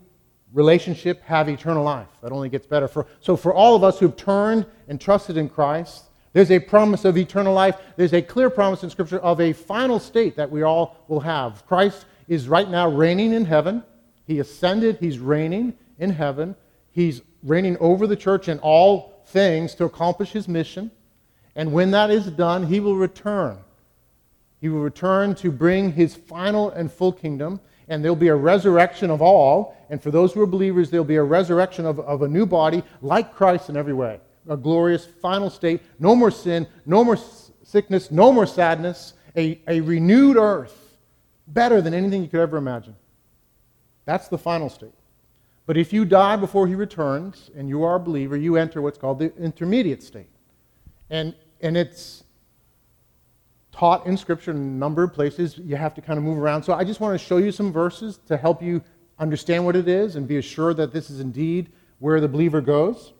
relationship 0.53 1.21
have 1.23 1.47
eternal 1.47 1.83
life. 1.83 2.07
That 2.21 2.31
only 2.31 2.49
gets 2.49 2.65
better. 2.65 2.87
For, 2.87 3.05
so, 3.19 3.37
for 3.37 3.53
all 3.53 3.75
of 3.75 3.83
us 3.83 3.99
who've 3.99 4.15
turned 4.15 4.65
and 4.87 4.99
trusted 4.99 5.37
in 5.37 5.49
Christ, 5.49 6.05
there's 6.33 6.51
a 6.51 6.59
promise 6.59 7.05
of 7.05 7.17
eternal 7.17 7.53
life. 7.53 7.77
There's 7.95 8.13
a 8.13 8.21
clear 8.21 8.49
promise 8.49 8.83
in 8.83 8.89
Scripture 8.89 9.19
of 9.19 9.39
a 9.39 9.53
final 9.53 9.99
state 9.99 10.35
that 10.35 10.49
we 10.49 10.63
all 10.63 10.97
will 11.07 11.19
have. 11.21 11.65
Christ 11.67 12.05
is 12.27 12.47
right 12.47 12.69
now 12.69 12.89
reigning 12.89 13.33
in 13.33 13.45
heaven. 13.45 13.83
He 14.25 14.39
ascended, 14.39 14.97
He's 14.99 15.19
reigning 15.19 15.75
in 15.99 16.09
heaven. 16.09 16.55
He's 16.91 17.21
reigning 17.43 17.77
over 17.77 18.07
the 18.07 18.15
church 18.15 18.47
in 18.47 18.59
all 18.59 19.23
things 19.27 19.75
to 19.75 19.85
accomplish 19.85 20.31
His 20.31 20.47
mission. 20.47 20.89
And 21.55 21.71
when 21.71 21.91
that 21.91 22.09
is 22.09 22.25
done, 22.27 22.65
He 22.65 22.79
will 22.79 22.95
return 22.95 23.59
he 24.59 24.69
will 24.69 24.81
return 24.81 25.35
to 25.35 25.51
bring 25.51 25.93
his 25.93 26.15
final 26.15 26.69
and 26.71 26.91
full 26.91 27.13
kingdom, 27.13 27.61
and 27.87 28.03
there'll 28.03 28.15
be 28.15 28.27
a 28.27 28.35
resurrection 28.35 29.09
of 29.09 29.21
all. 29.21 29.75
And 29.89 30.01
for 30.01 30.11
those 30.11 30.33
who 30.33 30.41
are 30.41 30.47
believers, 30.47 30.89
there'll 30.89 31.05
be 31.05 31.15
a 31.15 31.23
resurrection 31.23 31.85
of, 31.85 31.99
of 32.01 32.21
a 32.21 32.27
new 32.27 32.45
body 32.45 32.83
like 33.01 33.33
Christ 33.33 33.69
in 33.69 33.77
every 33.77 33.93
way. 33.93 34.19
A 34.49 34.57
glorious 34.57 35.05
final 35.05 35.49
state. 35.49 35.81
No 35.99 36.15
more 36.15 36.31
sin, 36.31 36.67
no 36.85 37.03
more 37.03 37.17
sickness, 37.63 38.11
no 38.11 38.31
more 38.31 38.45
sadness. 38.45 39.13
A, 39.35 39.61
a 39.67 39.79
renewed 39.81 40.37
earth, 40.37 40.97
better 41.47 41.81
than 41.81 41.93
anything 41.93 42.21
you 42.21 42.27
could 42.27 42.39
ever 42.39 42.57
imagine. 42.57 42.95
That's 44.05 44.27
the 44.27 44.37
final 44.37 44.69
state. 44.69 44.93
But 45.69 45.77
if 45.77 45.93
you 45.93 46.03
die 46.03 46.35
before 46.35 46.65
he 46.65 46.73
returns 46.73 47.51
and 47.55 47.69
you 47.69 47.83
are 47.83 47.97
a 47.97 47.99
believer, 47.99 48.35
you 48.35 48.55
enter 48.55 48.81
what's 48.81 48.97
called 48.97 49.19
the 49.19 49.31
intermediate 49.37 50.01
state. 50.01 50.31
And, 51.11 51.35
and 51.61 51.77
it's 51.77 52.23
taught 53.71 54.07
in 54.07 54.17
Scripture 54.17 54.49
in 54.49 54.57
a 54.57 54.59
number 54.59 55.03
of 55.03 55.13
places. 55.13 55.59
You 55.59 55.75
have 55.75 55.93
to 55.93 56.01
kind 56.01 56.17
of 56.17 56.23
move 56.23 56.39
around. 56.39 56.63
So 56.63 56.73
I 56.73 56.83
just 56.83 56.99
want 56.99 57.13
to 57.19 57.23
show 57.23 57.37
you 57.37 57.51
some 57.51 57.71
verses 57.71 58.19
to 58.25 58.35
help 58.35 58.63
you 58.63 58.81
understand 59.19 59.63
what 59.63 59.75
it 59.75 59.87
is 59.87 60.15
and 60.15 60.27
be 60.27 60.37
assured 60.37 60.75
that 60.77 60.91
this 60.91 61.11
is 61.11 61.19
indeed 61.19 61.71
where 61.99 62.19
the 62.19 62.27
believer 62.27 62.61
goes. 62.61 63.13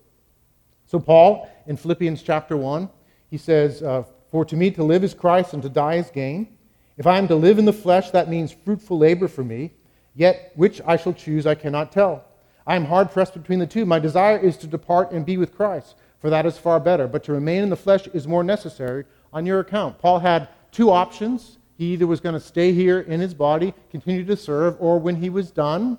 So, 0.87 0.99
Paul, 0.99 1.47
in 1.67 1.77
Philippians 1.77 2.23
chapter 2.23 2.57
1, 2.57 2.89
he 3.29 3.37
says, 3.37 3.83
uh, 3.83 4.05
For 4.31 4.43
to 4.45 4.55
me 4.55 4.71
to 4.71 4.83
live 4.83 5.03
is 5.03 5.13
Christ 5.13 5.53
and 5.53 5.61
to 5.61 5.69
die 5.69 5.97
is 5.97 6.09
gain. 6.09 6.57
If 6.97 7.05
I 7.05 7.19
am 7.19 7.27
to 7.27 7.35
live 7.35 7.59
in 7.59 7.65
the 7.65 7.73
flesh, 7.73 8.09
that 8.09 8.27
means 8.27 8.51
fruitful 8.51 8.97
labor 8.97 9.27
for 9.27 9.43
me. 9.43 9.73
Yet 10.15 10.51
which 10.55 10.81
I 10.83 10.97
shall 10.97 11.13
choose, 11.13 11.45
I 11.45 11.53
cannot 11.53 11.91
tell. 11.91 12.25
I 12.69 12.75
am 12.75 12.85
hard 12.85 13.09
pressed 13.11 13.33
between 13.33 13.57
the 13.57 13.65
two. 13.65 13.83
My 13.83 13.97
desire 13.97 14.37
is 14.37 14.55
to 14.57 14.67
depart 14.67 15.11
and 15.11 15.25
be 15.25 15.37
with 15.37 15.55
Christ, 15.55 15.95
for 16.19 16.29
that 16.29 16.45
is 16.45 16.55
far 16.55 16.79
better. 16.79 17.07
But 17.07 17.23
to 17.23 17.31
remain 17.31 17.63
in 17.63 17.69
the 17.71 17.75
flesh 17.75 18.05
is 18.09 18.27
more 18.27 18.43
necessary. 18.43 19.05
on 19.33 19.45
your 19.45 19.59
account. 19.59 19.97
Paul 19.99 20.19
had 20.19 20.49
two 20.71 20.91
options. 20.91 21.57
He 21.77 21.93
either 21.93 22.05
was 22.05 22.19
going 22.19 22.33
to 22.33 22.39
stay 22.39 22.71
here 22.71 22.99
in 22.99 23.19
his 23.19 23.33
body, 23.33 23.73
continue 23.89 24.23
to 24.25 24.35
serve, 24.35 24.75
or 24.79 24.99
when 24.99 25.15
he 25.15 25.29
was 25.29 25.49
done, 25.51 25.97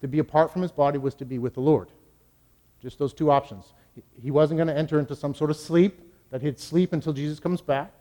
to 0.00 0.08
be 0.08 0.18
apart 0.18 0.52
from 0.52 0.60
his 0.60 0.72
body 0.72 0.98
was 0.98 1.14
to 1.16 1.24
be 1.24 1.38
with 1.38 1.54
the 1.54 1.60
Lord. 1.60 1.88
Just 2.82 2.98
those 2.98 3.14
two 3.14 3.30
options. 3.30 3.72
He 4.22 4.30
wasn't 4.30 4.58
going 4.58 4.68
to 4.68 4.76
enter 4.76 4.98
into 4.98 5.16
some 5.16 5.34
sort 5.34 5.50
of 5.50 5.56
sleep, 5.56 6.00
that 6.30 6.42
he'd 6.42 6.58
sleep 6.58 6.92
until 6.92 7.14
Jesus 7.14 7.40
comes 7.40 7.62
back. 7.62 7.92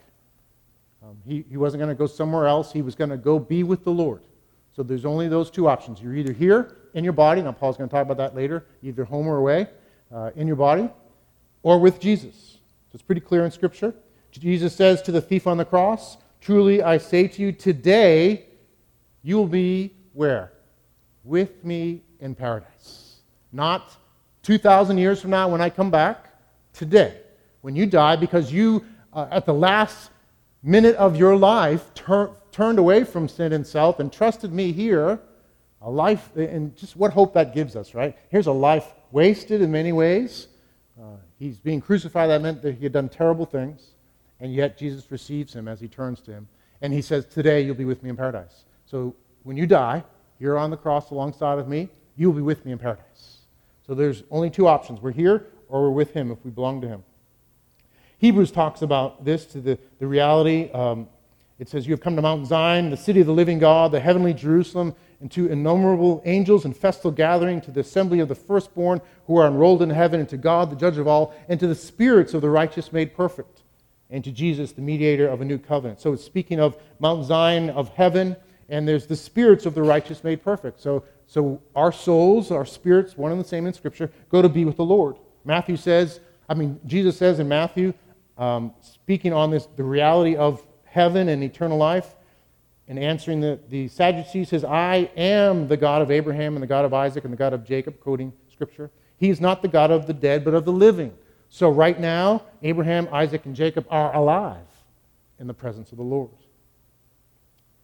Um, 1.02 1.18
he, 1.26 1.46
he 1.50 1.56
wasn't 1.56 1.80
going 1.80 1.94
to 1.94 1.98
go 1.98 2.08
somewhere 2.08 2.48
else. 2.48 2.74
He 2.74 2.82
was 2.82 2.96
going 2.96 3.12
to 3.12 3.18
go 3.18 3.40
be 3.40 3.64
with 3.64 3.86
the 3.86 3.92
Lord. 3.92 4.24
So 4.76 4.84
there's 4.84 5.06
only 5.06 5.28
those 5.30 5.50
two 5.50 5.70
options. 5.70 6.02
You're 6.02 6.16
either 6.16 6.34
here 6.34 6.78
in 6.94 7.04
your 7.04 7.14
body, 7.14 7.42
now 7.42 7.52
Paul's 7.52 7.78
going 7.78 7.90
to 7.90 7.94
talk 7.94 8.04
about 8.04 8.18
that 8.18 8.36
later, 8.36 8.66
either 8.82 9.04
home 9.04 9.28
or 9.28 9.38
away, 9.38 9.68
uh, 10.14 10.32
in 10.36 10.48
your 10.48 10.56
body, 10.56 10.90
or 11.64 11.80
with 11.80 12.00
Jesus. 12.00 12.58
So 12.88 12.96
it's 12.96 13.04
pretty 13.04 13.22
clear 13.22 13.46
in 13.46 13.52
Scripture. 13.52 13.94
Jesus 14.32 14.76
says 14.76 15.02
to 15.04 15.12
the 15.12 15.22
thief 15.22 15.48
on 15.48 15.58
the 15.58 15.66
cross, 15.66 16.18
Truly 16.42 16.84
I 16.84 16.98
say 16.98 17.28
to 17.28 17.42
you, 17.42 17.52
today 17.52 18.46
you 19.22 19.38
will 19.38 19.48
be 19.48 19.94
where? 20.14 20.52
With 21.24 21.64
me 21.64 22.02
in 22.20 22.36
paradise. 22.36 23.22
Not 23.52 23.96
2,000 24.44 24.98
years 24.98 25.22
from 25.22 25.30
now 25.32 25.48
when 25.48 25.62
I 25.62 25.70
come 25.70 25.90
back, 25.90 26.28
today. 26.74 27.22
When 27.62 27.76
you 27.76 27.86
die, 27.86 28.18
because 28.18 28.52
you, 28.52 28.86
uh, 29.14 29.28
at 29.32 29.46
the 29.46 29.54
last 29.54 30.10
minute 30.62 30.96
of 30.98 31.16
your 31.16 31.36
life, 31.36 31.94
tur- 31.94 32.32
turned 32.52 32.78
away 32.78 33.04
from 33.04 33.28
sin 33.28 33.54
and 33.54 33.66
self 33.66 34.00
and 34.00 34.12
trusted 34.12 34.52
me 34.52 34.74
here, 34.74 35.20
a 35.84 35.90
life, 35.90 36.36
and 36.36 36.75
just 36.75 36.96
what 36.96 37.12
hope 37.12 37.34
that 37.34 37.54
gives 37.54 37.75
us, 37.75 37.94
right? 37.94 38.18
Here's 38.30 38.48
a 38.48 38.52
life 38.52 38.94
wasted 39.12 39.62
in 39.62 39.72
many 39.72 39.92
ways. 39.92 40.48
Uh, 41.00 41.18
he's 41.38 41.60
being 41.60 41.82
crucified. 41.82 42.30
That 42.30 42.42
meant 42.42 42.62
that 42.62 42.75
he 42.75 42.84
had 42.84 42.94
done 42.94 43.10
terrible 43.10 43.46
things, 43.46 43.92
and 44.40 44.54
yet 44.54 44.78
Jesus 44.78 45.12
receives 45.12 45.54
him 45.54 45.68
as 45.68 45.80
he 45.80 45.88
turns 45.88 46.22
to 46.22 46.32
him. 46.32 46.48
And 46.82 46.94
he 46.94 47.02
says, 47.02 47.25
Today 47.25 47.62
you'll 47.62 47.75
be 47.75 47.86
with 47.86 48.02
me 48.02 48.10
in 48.10 48.16
paradise. 48.16 48.66
So 48.86 49.16
when 49.44 49.58
you 49.58 49.68
die, 49.68 50.04
you're 50.40 50.58
on 50.58 50.70
the 50.70 50.78
cross 50.78 51.12
alongside 51.12 51.60
of 51.60 51.68
me, 51.68 51.90
you'll 52.16 52.34
be 52.34 52.42
with 52.42 52.66
me 52.66 52.72
in 52.72 52.78
paradise. 52.78 53.40
So 53.86 53.94
there's 53.94 54.24
only 54.32 54.50
two 54.50 54.68
options. 54.68 55.02
We're 55.02 55.12
here 55.12 55.48
or 55.68 55.84
we're 55.84 55.92
with 55.92 56.13
him 56.13 56.32
if 56.32 56.44
we 56.46 56.52
belong 56.52 56.82
to 56.82 56.88
him. 56.88 57.04
Hebrews 58.20 58.52
talks 58.52 58.82
about 58.82 59.25
this 59.25 59.46
to 59.48 59.60
the, 59.60 59.78
the 60.00 60.08
reality. 60.08 60.72
Um, 60.72 61.10
it 61.60 61.68
says, 61.68 61.86
You 61.86 61.92
have 61.92 62.02
come 62.02 62.16
to 62.16 62.22
Mount 62.22 62.48
Zion, 62.48 62.90
the 62.90 62.98
city 62.98 63.20
of 63.20 63.28
the 63.28 63.34
living 63.34 63.60
God, 63.60 63.92
the 63.92 64.00
heavenly 64.00 64.34
Jerusalem, 64.34 64.96
and 65.24 65.32
to 65.32 65.48
innumerable 65.48 66.22
angels 66.25 66.65
in 66.65 66.74
festal 66.74 67.10
gathering, 67.10 67.62
to 67.62 67.72
the 67.72 67.80
assembly 67.80 68.20
of 68.20 68.27
the 68.27 68.36
firstborn 68.36 69.00
who 69.25 69.38
are 69.38 69.48
enrolled 69.48 69.82
in 69.82 69.89
heaven, 69.89 70.20
and 70.20 70.27
to 70.27 70.36
God, 70.36 70.70
the 70.70 70.75
judge 70.75 70.98
of 70.98 71.08
all, 71.08 71.34
and 71.48 71.58
to 71.62 71.65
the 71.65 71.74
spirits 71.74 72.34
of 72.34 72.42
the 72.42 72.50
righteous 72.50 72.92
made 72.92 73.15
perfect, 73.15 73.63
and 74.10 74.22
to 74.25 74.34
Jesus, 74.34 74.74
the 74.74 74.82
mediator 74.82 75.30
of 75.30 75.39
a 75.39 75.46
new 75.46 75.58
covenant. 75.58 76.01
So 76.01 76.12
it's 76.12 76.25
speaking 76.25 76.60
of 76.60 76.75
Mount 77.00 77.24
Zion 77.24 77.70
of 77.70 77.88
heaven, 77.88 78.36
and 78.68 78.86
there's 78.86 79.08
the 79.08 79.15
spirits 79.15 79.65
of 79.65 79.75
the 79.75 79.82
righteous 79.82 80.25
made 80.25 80.44
perfect. 80.44 80.82
So, 80.82 81.06
so 81.25 81.62
our 81.74 81.94
souls, 81.94 82.51
our 82.51 82.65
spirits, 82.65 83.18
one 83.18 83.32
and 83.32 83.39
the 83.39 83.48
same 83.48 83.65
in 83.65 83.72
Scripture, 83.72 84.12
go 84.27 84.42
to 84.42 84.50
be 84.50 84.65
with 84.65 84.75
the 84.75 84.84
Lord. 84.84 85.15
Matthew 85.46 85.77
says, 85.77 86.20
I 86.50 86.53
mean, 86.53 86.82
Jesus 86.86 87.15
says 87.15 87.39
in 87.39 87.48
Matthew, 87.48 87.94
um, 88.38 88.74
speaking 88.82 89.32
on 89.32 89.51
this, 89.51 89.70
the 89.77 89.86
reality 89.86 90.36
of 90.36 90.62
heaven 90.84 91.30
and 91.30 91.42
eternal 91.46 91.77
life, 91.77 92.13
and 92.88 93.00
answering 93.00 93.40
the, 93.40 93.60
the 93.70 93.88
Sadducees 93.88 94.50
says, 94.50 94.63
I 94.63 95.10
am 95.16 95.68
the 95.68 95.78
God 95.78 96.02
of 96.02 96.12
Abraham 96.12 96.56
and 96.56 96.63
the 96.63 96.68
God 96.68 96.86
of 96.86 96.94
Isaac 96.94 97.24
and 97.24 97.32
the 97.32 97.38
God 97.38 97.54
of 97.54 97.63
Jacob, 97.63 98.00
quoting 98.00 98.34
Scripture. 98.52 98.92
He 99.18 99.30
is 99.30 99.40
not 99.40 99.62
the 99.62 99.68
God 99.68 99.90
of 99.90 100.06
the 100.06 100.13
dead, 100.13 100.44
but 100.44 100.54
of 100.54 100.66
the 100.66 100.72
living. 100.72 101.13
So 101.50 101.70
right 101.70 101.98
now, 102.00 102.44
Abraham, 102.62 103.08
Isaac, 103.12 103.46
and 103.46 103.56
Jacob 103.56 103.86
are 103.90 104.13
alive 104.16 104.66
in 105.40 105.48
the 105.48 105.54
presence 105.54 105.92
of 105.92 105.98
the 105.98 106.04
Lord. 106.04 106.32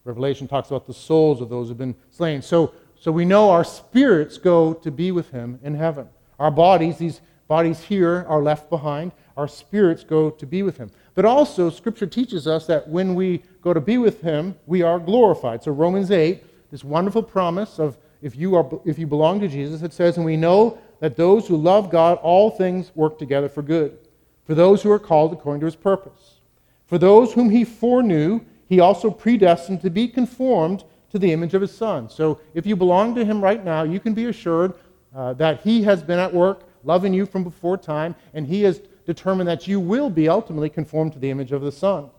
Revelation 0.03 0.47
talks 0.47 0.69
about 0.69 0.87
the 0.87 0.93
souls 0.93 1.39
of 1.39 1.49
those 1.49 1.67
who 1.67 1.71
have 1.71 1.77
been 1.77 1.95
slain. 2.09 2.41
So, 2.41 2.73
so 2.99 3.11
we 3.11 3.25
know 3.25 3.51
our 3.51 3.63
spirits 3.63 4.37
go 4.37 4.73
to 4.73 4.91
be 4.91 5.11
with 5.11 5.29
him 5.29 5.59
in 5.63 5.75
heaven. 5.75 6.09
Our 6.39 6.51
bodies, 6.51 6.97
these 6.97 7.21
bodies 7.47 7.81
here, 7.83 8.25
are 8.27 8.41
left 8.41 8.69
behind. 8.69 9.11
Our 9.37 9.47
spirits 9.47 10.03
go 10.03 10.29
to 10.29 10.45
be 10.45 10.63
with 10.63 10.77
him. 10.77 10.91
But 11.19 11.25
also, 11.25 11.69
Scripture 11.69 12.07
teaches 12.07 12.47
us 12.47 12.65
that 12.67 12.87
when 12.87 13.13
we 13.13 13.43
go 13.61 13.73
to 13.73 13.81
be 13.81 13.97
with 13.97 14.21
Him, 14.21 14.55
we 14.67 14.83
are 14.83 14.97
glorified. 14.97 15.61
So, 15.61 15.73
Romans 15.73 16.11
8, 16.11 16.71
this 16.71 16.81
wonderful 16.81 17.23
promise 17.23 17.77
of 17.77 17.97
if 18.21 18.37
you, 18.37 18.55
are, 18.55 18.65
if 18.85 18.97
you 18.97 19.05
belong 19.05 19.41
to 19.41 19.49
Jesus, 19.49 19.81
it 19.81 19.91
says, 19.91 20.15
And 20.15 20.25
we 20.25 20.37
know 20.37 20.77
that 21.01 21.17
those 21.17 21.45
who 21.45 21.57
love 21.57 21.91
God, 21.91 22.19
all 22.21 22.49
things 22.49 22.93
work 22.95 23.19
together 23.19 23.49
for 23.49 23.61
good, 23.61 23.97
for 24.45 24.55
those 24.55 24.81
who 24.81 24.89
are 24.91 24.97
called 24.97 25.33
according 25.33 25.59
to 25.59 25.65
His 25.65 25.75
purpose. 25.75 26.39
For 26.85 26.97
those 26.97 27.33
whom 27.33 27.49
He 27.49 27.65
foreknew, 27.65 28.39
He 28.69 28.79
also 28.79 29.11
predestined 29.11 29.81
to 29.81 29.89
be 29.89 30.07
conformed 30.07 30.85
to 31.11 31.19
the 31.19 31.33
image 31.33 31.53
of 31.53 31.61
His 31.61 31.75
Son. 31.75 32.09
So, 32.09 32.39
if 32.53 32.65
you 32.65 32.77
belong 32.77 33.13
to 33.15 33.25
Him 33.25 33.43
right 33.43 33.65
now, 33.65 33.83
you 33.83 33.99
can 33.99 34.13
be 34.13 34.27
assured 34.27 34.73
uh, 35.13 35.33
that 35.33 35.63
He 35.63 35.83
has 35.83 36.01
been 36.01 36.17
at 36.17 36.33
work 36.33 36.61
loving 36.85 37.13
you 37.13 37.25
from 37.25 37.43
before 37.43 37.75
time, 37.75 38.15
and 38.33 38.47
He 38.47 38.61
has 38.61 38.79
determine 39.09 39.47
that 39.47 39.67
you 39.67 39.79
will 39.79 40.11
be 40.11 40.29
ultimately 40.29 40.69
conformed 40.69 41.13
to 41.13 41.19
the 41.19 41.31
image 41.31 41.51
of 41.51 41.63
the 41.63 41.71
Son, 41.71 42.11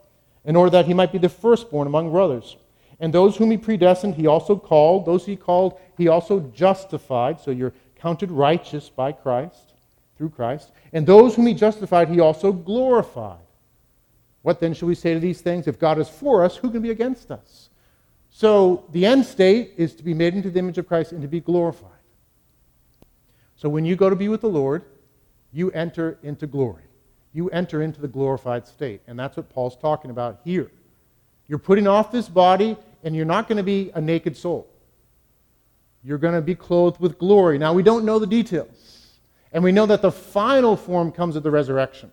in 0.45 0.57
order 0.57 0.71
that 0.71 0.87
he 0.87 0.95
might 0.95 1.13
be 1.13 1.19
the 1.19 1.29
firstborn 1.29 1.87
among 1.87 2.11
brothers. 2.11 2.57
And 2.99 3.15
those 3.15 3.37
whom 3.37 3.53
he 3.53 3.57
predestined, 3.57 4.17
he 4.17 4.27
also 4.27 4.57
called. 4.57 5.07
Those 5.07 5.25
he 5.25 5.37
called, 5.37 5.79
he 5.97 6.09
also 6.09 6.41
justified. 6.53 7.41
So 7.41 7.53
you're 7.53 7.73
counted 7.95 8.31
righteous 8.31 8.91
by 8.91 9.13
Christ, 9.13 9.73
through 10.19 10.31
Christ. 10.31 10.73
And 10.93 11.07
those 11.07 11.37
whom 11.37 11.47
he 11.47 11.55
justified, 11.55 12.09
he 12.09 12.21
also 12.21 12.53
glorified. 12.53 13.39
What 14.43 14.59
then 14.59 14.75
shall 14.75 14.89
we 14.89 14.95
say 14.95 15.15
to 15.15 15.21
these 15.21 15.41
things? 15.41 15.69
If 15.69 15.79
God 15.79 15.99
is 15.99 16.09
for 16.09 16.45
us, 16.45 16.57
who 16.57 16.71
can 16.71 16.83
be 16.83 16.91
against 16.91 17.31
us? 17.31 17.71
So 18.31 18.85
the 18.93 19.07
end 19.07 19.25
state 19.25 19.75
is 19.77 19.95
to 19.95 20.03
be 20.03 20.15
made 20.15 20.35
into 20.35 20.51
the 20.51 20.59
image 20.59 20.79
of 20.79 20.89
Christ 20.89 21.13
and 21.13 21.23
to 21.23 21.29
be 21.29 21.41
glorified. 21.41 22.03
So 23.57 23.69
when 23.69 23.85
you 23.85 23.97
go 23.97 24.11
to 24.11 24.17
be 24.17 24.29
with 24.29 24.41
the 24.41 24.49
Lord, 24.49 24.83
you 25.53 25.71
enter 25.73 26.19
into 26.23 26.47
glory. 26.47 26.83
You 27.33 27.49
enter 27.51 27.83
into 27.83 28.01
the 28.01 28.09
glorified 28.09 28.67
state. 28.67 29.03
And 29.07 29.19
that's 29.19 29.37
what 29.37 29.49
Paul's 29.49 29.77
talking 29.77 30.11
about 30.11 30.41
here. 30.45 30.71
You're 31.49 31.59
putting 31.59 31.87
off 31.87 32.13
this 32.13 32.29
body, 32.29 32.77
and 33.03 33.15
you're 33.15 33.25
not 33.25 33.49
going 33.49 33.57
to 33.57 33.65
be 33.65 33.91
a 33.95 34.01
naked 34.01 34.37
soul. 34.37 34.69
You're 36.03 36.19
going 36.19 36.35
to 36.35 36.41
be 36.41 36.55
clothed 36.55 37.01
with 37.01 37.19
glory. 37.19 37.59
Now, 37.59 37.73
we 37.73 37.83
don't 37.83 38.05
know 38.05 38.19
the 38.19 38.27
details. 38.27 39.19
And 39.53 39.63
we 39.65 39.73
know 39.73 39.87
that 39.87 40.03
the 40.03 40.13
final 40.13 40.77
form 40.77 41.11
comes 41.11 41.37
at 41.37 41.43
the 41.43 41.51
resurrection. 41.51 42.11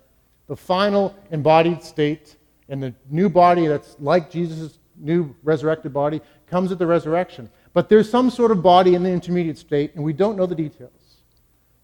The 0.48 0.56
final 0.56 1.16
embodied 1.32 1.84
state 1.84 2.36
and 2.70 2.82
the 2.82 2.94
new 3.10 3.30
body 3.30 3.68
that's 3.68 3.96
like 4.00 4.32
Jesus' 4.32 4.80
new 4.98 5.36
resurrected 5.44 5.94
body 5.94 6.22
comes 6.48 6.72
at 6.72 6.80
the 6.80 6.88
resurrection. 6.88 7.50
But 7.74 7.90
there's 7.90 8.10
some 8.10 8.30
sort 8.30 8.52
of 8.52 8.64
body 8.64 8.96
in 8.96 9.04
the 9.04 9.12
intermediate 9.12 9.58
state, 9.58 9.94
and 9.96 10.04
we 10.04 10.14
don't 10.14 10.36
know 10.36 10.46
the 10.46 10.56
details. 10.56 10.92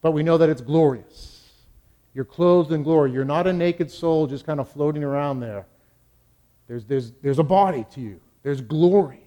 But 0.02 0.12
we 0.12 0.24
know 0.24 0.38
that 0.38 0.50
it's 0.50 0.62
glorious. 0.62 1.33
You're 2.14 2.26
clothed 2.26 2.72
in 2.72 2.84
glory. 2.84 3.12
You're 3.12 3.26
not 3.26 3.48
a 3.48 3.54
naked 3.54 3.90
soul 3.90 4.28
just 4.28 4.46
kind 4.46 4.60
of 4.60 4.70
floating 4.70 5.04
around 5.04 5.40
there. 5.40 5.66
There's, 6.68 6.86
there's, 6.86 7.12
there's 7.22 7.40
a 7.40 7.44
body 7.44 7.86
to 7.92 8.02
you, 8.02 8.20
there's 8.44 8.62
glory. 8.62 9.20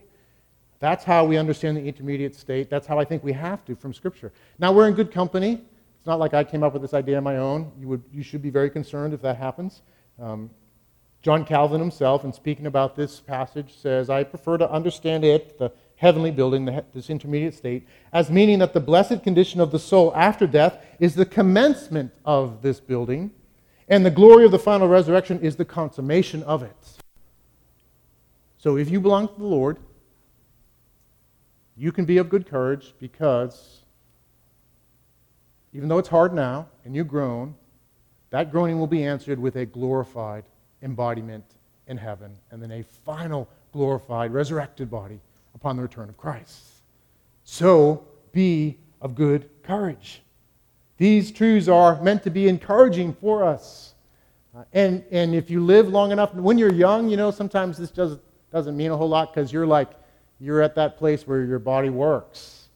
That's 0.79 1.05
how 1.05 1.25
we 1.25 1.38
understand 1.38 1.77
the 1.77 1.87
intermediate 1.87 2.35
state. 2.35 2.68
That's 2.68 2.87
how 2.87 2.99
I 2.99 3.05
think 3.05 3.25
we 3.25 3.33
have 3.33 3.64
to 3.64 3.75
from 3.75 3.94
Scripture. 3.94 4.31
Now, 4.59 4.72
we're 4.72 4.88
in 4.88 4.94
good 4.94 5.11
company. 5.11 5.55
It's 5.55 6.07
not 6.07 6.18
like 6.18 6.35
I 6.35 6.44
came 6.44 6.62
up 6.62 6.75
with 6.75 6.83
this 6.83 6.92
idea 6.92 7.16
on 7.16 7.25
my 7.25 7.38
own. 7.38 7.72
You, 7.81 7.88
would, 7.88 8.03
you 8.12 8.22
should 8.22 8.42
be 8.42 8.51
very 8.51 8.68
concerned 8.68 9.14
if 9.14 9.22
that 9.22 9.38
happens. 9.38 9.81
Um, 10.20 10.51
John 11.22 11.46
Calvin 11.46 11.81
himself, 11.81 12.25
in 12.25 12.33
speaking 12.33 12.66
about 12.66 12.94
this 12.94 13.20
passage, 13.20 13.75
says, 13.75 14.11
I 14.11 14.22
prefer 14.22 14.59
to 14.59 14.70
understand 14.70 15.25
it, 15.25 15.59
the 15.59 15.72
heavenly 15.97 16.31
building, 16.31 16.83
this 16.95 17.11
intermediate 17.11 17.55
state, 17.55 17.87
as 18.13 18.31
meaning 18.31 18.59
that 18.59 18.75
the 18.75 18.81
blessed 18.81 19.23
condition 19.23 19.61
of 19.61 19.71
the 19.71 19.79
soul 19.79 20.13
after 20.15 20.47
death 20.47 20.79
is 21.01 21.15
the 21.15 21.25
commencement 21.25 22.13
of 22.25 22.63
this 22.63 22.81
building, 22.81 23.31
and 23.89 24.05
the 24.05 24.11
glory 24.11 24.45
of 24.45 24.51
the 24.51 24.59
final 24.59 24.89
resurrection 24.89 25.41
is 25.41 25.57
the 25.57 25.65
consummation 25.65 26.43
of 26.43 26.63
it. 26.63 26.77
So 28.59 28.77
if 28.77 28.91
you 28.91 29.01
belong 29.01 29.29
to 29.29 29.35
the 29.35 29.45
Lord, 29.45 29.79
you 31.77 31.93
can 31.93 32.05
be 32.05 32.19
of 32.19 32.29
good 32.29 32.47
courage 32.47 32.95
because 32.99 33.81
even 35.73 35.89
though 35.89 35.99
it's 35.99 36.09
hard 36.09 36.35
now 36.35 36.69
and 36.85 36.97
you 36.97 37.05
groan, 37.05 37.55
that 38.31 38.51
groaning 38.51 38.79
will 38.79 38.87
be 38.87 39.05
answered 39.05 39.39
with 39.39 39.57
a 39.57 39.67
glorified 39.67 40.45
embodiment 40.83 41.45
in 41.87 41.97
heaven 41.97 42.37
and 42.51 42.63
then 42.63 42.73
a 42.73 42.83
final 42.83 43.49
glorified, 43.73 44.33
resurrected 44.33 44.91
body 44.91 45.21
upon 45.66 45.74
the 45.74 45.83
return 45.83 46.09
of 46.09 46.16
Christ. 46.16 46.62
So 47.42 48.07
be 48.31 48.79
of 49.00 49.16
good 49.16 49.50
courage. 49.64 50.22
These 50.96 51.33
truths 51.33 51.66
are 51.66 52.00
meant 52.02 52.22
to 52.22 52.31
be 52.31 52.46
encouraging 52.46 53.14
for 53.14 53.42
us. 53.42 53.94
Uh, 54.57 54.62
and, 54.72 55.02
and 55.11 55.35
if 55.35 55.50
you 55.50 55.64
live 55.64 55.88
long 55.88 56.12
enough, 56.12 56.33
when 56.35 56.57
you're 56.57 56.72
young, 56.72 57.09
you 57.09 57.16
know, 57.16 57.33
sometimes 57.33 57.76
this 57.76 57.90
does, 57.90 58.20
doesn't 58.52 58.76
mean 58.76 58.92
a 58.92 58.96
whole 58.96 59.09
lot 59.09 59.35
because 59.35 59.52
you're 59.52 59.66
like, 59.66 59.90
you're 60.38 60.62
at 60.62 60.76
that 60.76 60.98
place 60.98 61.26
where 61.26 61.42
your 61.42 61.59
body 61.59 61.90
works. 61.90 62.68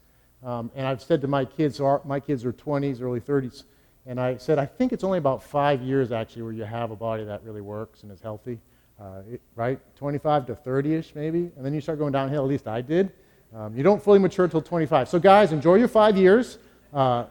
Um, 0.42 0.72
and 0.74 0.84
I've 0.84 1.00
said 1.00 1.20
to 1.20 1.28
my 1.28 1.44
kids, 1.44 1.80
our, 1.80 2.00
my 2.04 2.18
kids 2.18 2.44
are 2.44 2.52
20s, 2.52 3.00
early 3.00 3.20
30s, 3.20 3.62
And 4.04 4.18
I 4.18 4.36
said, 4.36 4.58
I 4.58 4.66
think 4.66 4.92
it's 4.92 5.04
only 5.04 5.18
about 5.18 5.44
five 5.44 5.80
years 5.80 6.10
actually 6.10 6.42
where 6.42 6.52
you 6.52 6.64
have 6.64 6.90
a 6.90 6.96
body 6.96 7.22
that 7.22 7.44
really 7.44 7.60
works 7.60 8.02
and 8.02 8.10
is 8.10 8.20
healthy, 8.20 8.58
uh, 9.00 9.22
right? 9.56 9.78
25 9.96 10.46
to 10.46 10.54
30 10.54 10.94
ish 10.94 11.14
maybe. 11.14 11.50
And 11.56 11.64
then 11.64 11.72
you 11.72 11.80
start 11.80 11.98
going 11.98 12.12
downhill, 12.12 12.42
at 12.42 12.48
least 12.48 12.68
I 12.68 12.80
did. 12.80 13.12
Um, 13.54 13.76
you 13.76 13.82
don't 13.82 14.02
fully 14.02 14.18
mature 14.18 14.44
until 14.44 14.62
25. 14.62 15.08
So, 15.08 15.18
guys, 15.18 15.52
enjoy 15.52 15.76
your 15.76 15.88
five 15.88 16.16
years, 16.16 16.58
uh, 16.94 17.24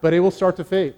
but 0.00 0.12
it 0.12 0.20
will 0.20 0.30
start 0.30 0.56
to 0.56 0.64
fade. 0.64 0.94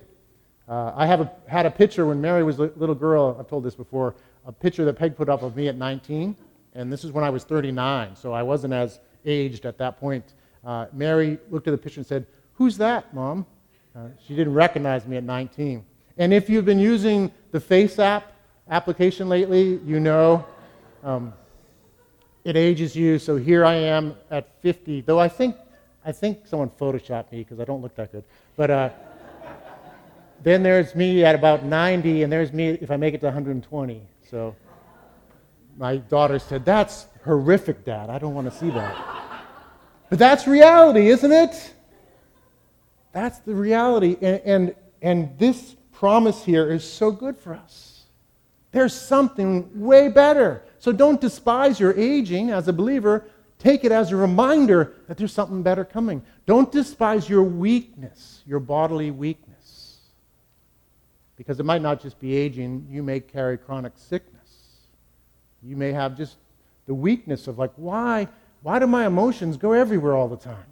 Uh, 0.68 0.92
I 0.94 1.06
have 1.06 1.20
a, 1.20 1.32
had 1.46 1.66
a 1.66 1.70
picture 1.70 2.06
when 2.06 2.20
Mary 2.20 2.42
was 2.42 2.58
a 2.58 2.72
little 2.76 2.94
girl, 2.94 3.36
I've 3.38 3.48
told 3.48 3.64
this 3.64 3.74
before, 3.74 4.14
a 4.46 4.52
picture 4.52 4.84
that 4.84 4.94
Peg 4.94 5.16
put 5.16 5.28
up 5.28 5.42
of 5.42 5.54
me 5.54 5.68
at 5.68 5.76
19, 5.76 6.36
and 6.74 6.92
this 6.92 7.04
is 7.04 7.12
when 7.12 7.24
I 7.24 7.30
was 7.30 7.44
39, 7.44 8.16
so 8.16 8.32
I 8.32 8.42
wasn't 8.42 8.72
as 8.72 9.00
aged 9.24 9.66
at 9.66 9.78
that 9.78 10.00
point. 10.00 10.34
Uh, 10.64 10.86
Mary 10.92 11.38
looked 11.50 11.68
at 11.68 11.72
the 11.72 11.78
picture 11.78 12.00
and 12.00 12.06
said, 12.06 12.26
Who's 12.54 12.76
that, 12.78 13.12
Mom? 13.14 13.46
Uh, 13.94 14.08
she 14.26 14.34
didn't 14.34 14.54
recognize 14.54 15.06
me 15.06 15.16
at 15.16 15.24
19. 15.24 15.84
And 16.18 16.34
if 16.34 16.50
you've 16.50 16.64
been 16.64 16.78
using 16.78 17.32
the 17.50 17.60
Face 17.60 17.98
app 17.98 18.32
application 18.70 19.28
lately, 19.28 19.80
you 19.84 20.00
know 20.00 20.44
um, 21.02 21.32
it 22.44 22.56
ages 22.56 22.96
you. 22.96 23.18
So 23.18 23.36
here 23.36 23.64
I 23.64 23.74
am 23.74 24.14
at 24.30 24.48
50, 24.62 25.02
though 25.02 25.18
I 25.18 25.28
think, 25.28 25.56
I 26.04 26.12
think 26.12 26.46
someone 26.46 26.70
photoshopped 26.70 27.32
me 27.32 27.38
because 27.38 27.60
I 27.60 27.64
don't 27.64 27.82
look 27.82 27.94
that 27.96 28.12
good. 28.12 28.24
But 28.56 28.70
uh, 28.70 28.90
then 30.42 30.62
there's 30.62 30.94
me 30.94 31.24
at 31.24 31.34
about 31.34 31.64
90, 31.64 32.22
and 32.22 32.32
there's 32.32 32.52
me 32.52 32.70
if 32.70 32.90
I 32.90 32.96
make 32.96 33.14
it 33.14 33.20
to 33.20 33.26
120. 33.26 34.02
So 34.30 34.56
my 35.76 35.96
daughter 35.96 36.38
said, 36.38 36.64
That's 36.64 37.06
horrific, 37.24 37.84
Dad. 37.84 38.08
I 38.08 38.18
don't 38.18 38.34
want 38.34 38.50
to 38.50 38.56
see 38.56 38.70
that. 38.70 39.06
But 40.08 40.18
that's 40.18 40.46
reality, 40.46 41.08
isn't 41.08 41.30
it? 41.30 41.74
That's 43.12 43.38
the 43.40 43.54
reality. 43.54 44.16
And, 44.20 44.40
and, 44.44 44.74
and 45.02 45.38
this 45.38 45.76
promise 45.92 46.44
here 46.44 46.70
is 46.72 46.90
so 46.90 47.10
good 47.10 47.36
for 47.36 47.54
us. 47.54 47.89
There's 48.72 48.94
something 48.94 49.68
way 49.74 50.08
better. 50.08 50.62
So 50.78 50.92
don't 50.92 51.20
despise 51.20 51.80
your 51.80 51.98
aging 51.98 52.50
as 52.50 52.68
a 52.68 52.72
believer. 52.72 53.28
Take 53.58 53.84
it 53.84 53.92
as 53.92 54.12
a 54.12 54.16
reminder 54.16 54.94
that 55.08 55.16
there's 55.16 55.32
something 55.32 55.62
better 55.62 55.84
coming. 55.84 56.22
Don't 56.46 56.70
despise 56.72 57.28
your 57.28 57.42
weakness, 57.42 58.42
your 58.46 58.60
bodily 58.60 59.10
weakness. 59.10 59.98
Because 61.36 61.58
it 61.58 61.64
might 61.64 61.82
not 61.82 62.00
just 62.00 62.18
be 62.18 62.34
aging, 62.34 62.86
you 62.90 63.02
may 63.02 63.20
carry 63.20 63.58
chronic 63.58 63.92
sickness. 63.96 64.38
You 65.62 65.76
may 65.76 65.92
have 65.92 66.16
just 66.16 66.36
the 66.86 66.94
weakness 66.94 67.48
of, 67.48 67.58
like, 67.58 67.72
why, 67.76 68.28
why 68.62 68.78
do 68.78 68.86
my 68.86 69.06
emotions 69.06 69.56
go 69.56 69.72
everywhere 69.72 70.16
all 70.16 70.28
the 70.28 70.36
time? 70.36 70.66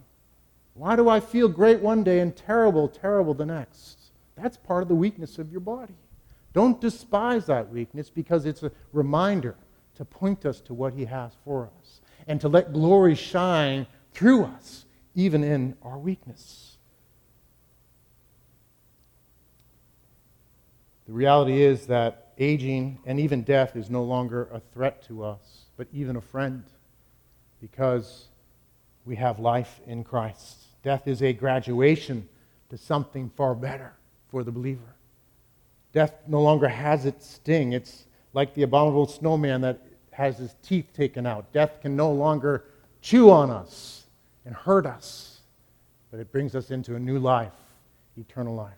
Why 0.73 0.95
do 0.95 1.09
I 1.09 1.19
feel 1.19 1.47
great 1.47 1.81
one 1.81 2.03
day 2.03 2.19
and 2.19 2.35
terrible, 2.35 2.87
terrible 2.87 3.33
the 3.33 3.45
next? 3.45 3.97
That's 4.35 4.57
part 4.57 4.81
of 4.81 4.89
the 4.89 4.95
weakness 4.95 5.37
of 5.37 5.51
your 5.51 5.59
body. 5.59 5.95
Don't 6.53 6.81
despise 6.81 7.45
that 7.45 7.69
weakness 7.69 8.09
because 8.09 8.45
it's 8.45 8.63
a 8.63 8.71
reminder 8.91 9.55
to 9.95 10.05
point 10.05 10.45
us 10.45 10.61
to 10.61 10.73
what 10.73 10.93
He 10.93 11.05
has 11.05 11.31
for 11.43 11.69
us 11.79 12.01
and 12.27 12.41
to 12.41 12.47
let 12.47 12.73
glory 12.73 13.15
shine 13.15 13.85
through 14.13 14.45
us, 14.45 14.85
even 15.15 15.43
in 15.43 15.75
our 15.83 15.97
weakness. 15.97 16.77
The 21.05 21.13
reality 21.13 21.61
is 21.61 21.87
that 21.87 22.33
aging 22.37 22.99
and 23.05 23.19
even 23.19 23.43
death 23.43 23.75
is 23.75 23.89
no 23.89 24.03
longer 24.03 24.47
a 24.53 24.59
threat 24.59 25.03
to 25.07 25.23
us, 25.23 25.65
but 25.75 25.87
even 25.91 26.15
a 26.15 26.21
friend 26.21 26.63
because 27.59 28.27
we 29.05 29.15
have 29.15 29.39
life 29.39 29.81
in 29.85 30.03
Christ. 30.03 30.57
Death 30.83 31.07
is 31.07 31.21
a 31.21 31.33
graduation 31.33 32.29
to 32.69 32.77
something 32.77 33.31
far 33.35 33.55
better 33.55 33.93
for 34.29 34.43
the 34.43 34.51
believer. 34.51 34.95
Death 35.91 36.13
no 36.27 36.41
longer 36.41 36.67
has 36.67 37.05
its 37.05 37.27
sting. 37.27 37.73
It's 37.73 38.05
like 38.33 38.53
the 38.53 38.63
abominable 38.63 39.07
snowman 39.07 39.61
that 39.61 39.81
has 40.11 40.37
his 40.37 40.55
teeth 40.61 40.87
taken 40.93 41.25
out. 41.25 41.51
Death 41.53 41.81
can 41.81 41.95
no 41.95 42.11
longer 42.11 42.65
chew 43.01 43.31
on 43.31 43.49
us 43.49 44.05
and 44.45 44.53
hurt 44.55 44.85
us, 44.85 45.39
but 46.11 46.19
it 46.19 46.31
brings 46.31 46.55
us 46.55 46.71
into 46.71 46.95
a 46.95 46.99
new 46.99 47.19
life, 47.19 47.53
eternal 48.17 48.55
life. 48.55 48.73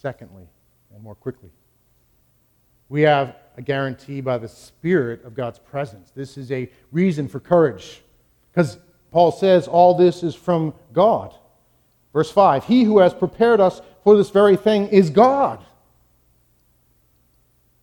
Secondly, 0.00 0.46
and 0.94 1.02
more 1.02 1.14
quickly, 1.14 1.50
we 2.88 3.02
have 3.02 3.36
a 3.56 3.62
guarantee 3.62 4.20
by 4.20 4.38
the 4.38 4.48
Spirit 4.48 5.24
of 5.24 5.34
God's 5.34 5.58
presence. 5.58 6.10
This 6.14 6.36
is 6.36 6.52
a 6.52 6.70
reason 6.92 7.26
for 7.26 7.40
courage 7.40 8.02
because 8.52 8.78
Paul 9.10 9.32
says 9.32 9.66
all 9.66 9.94
this 9.94 10.22
is 10.22 10.34
from 10.34 10.74
God. 10.92 11.34
Verse 12.14 12.30
5 12.30 12.64
He 12.64 12.84
who 12.84 13.00
has 13.00 13.12
prepared 13.12 13.60
us 13.60 13.82
for 14.02 14.16
this 14.16 14.30
very 14.30 14.56
thing 14.56 14.86
is 14.88 15.10
God. 15.10 15.62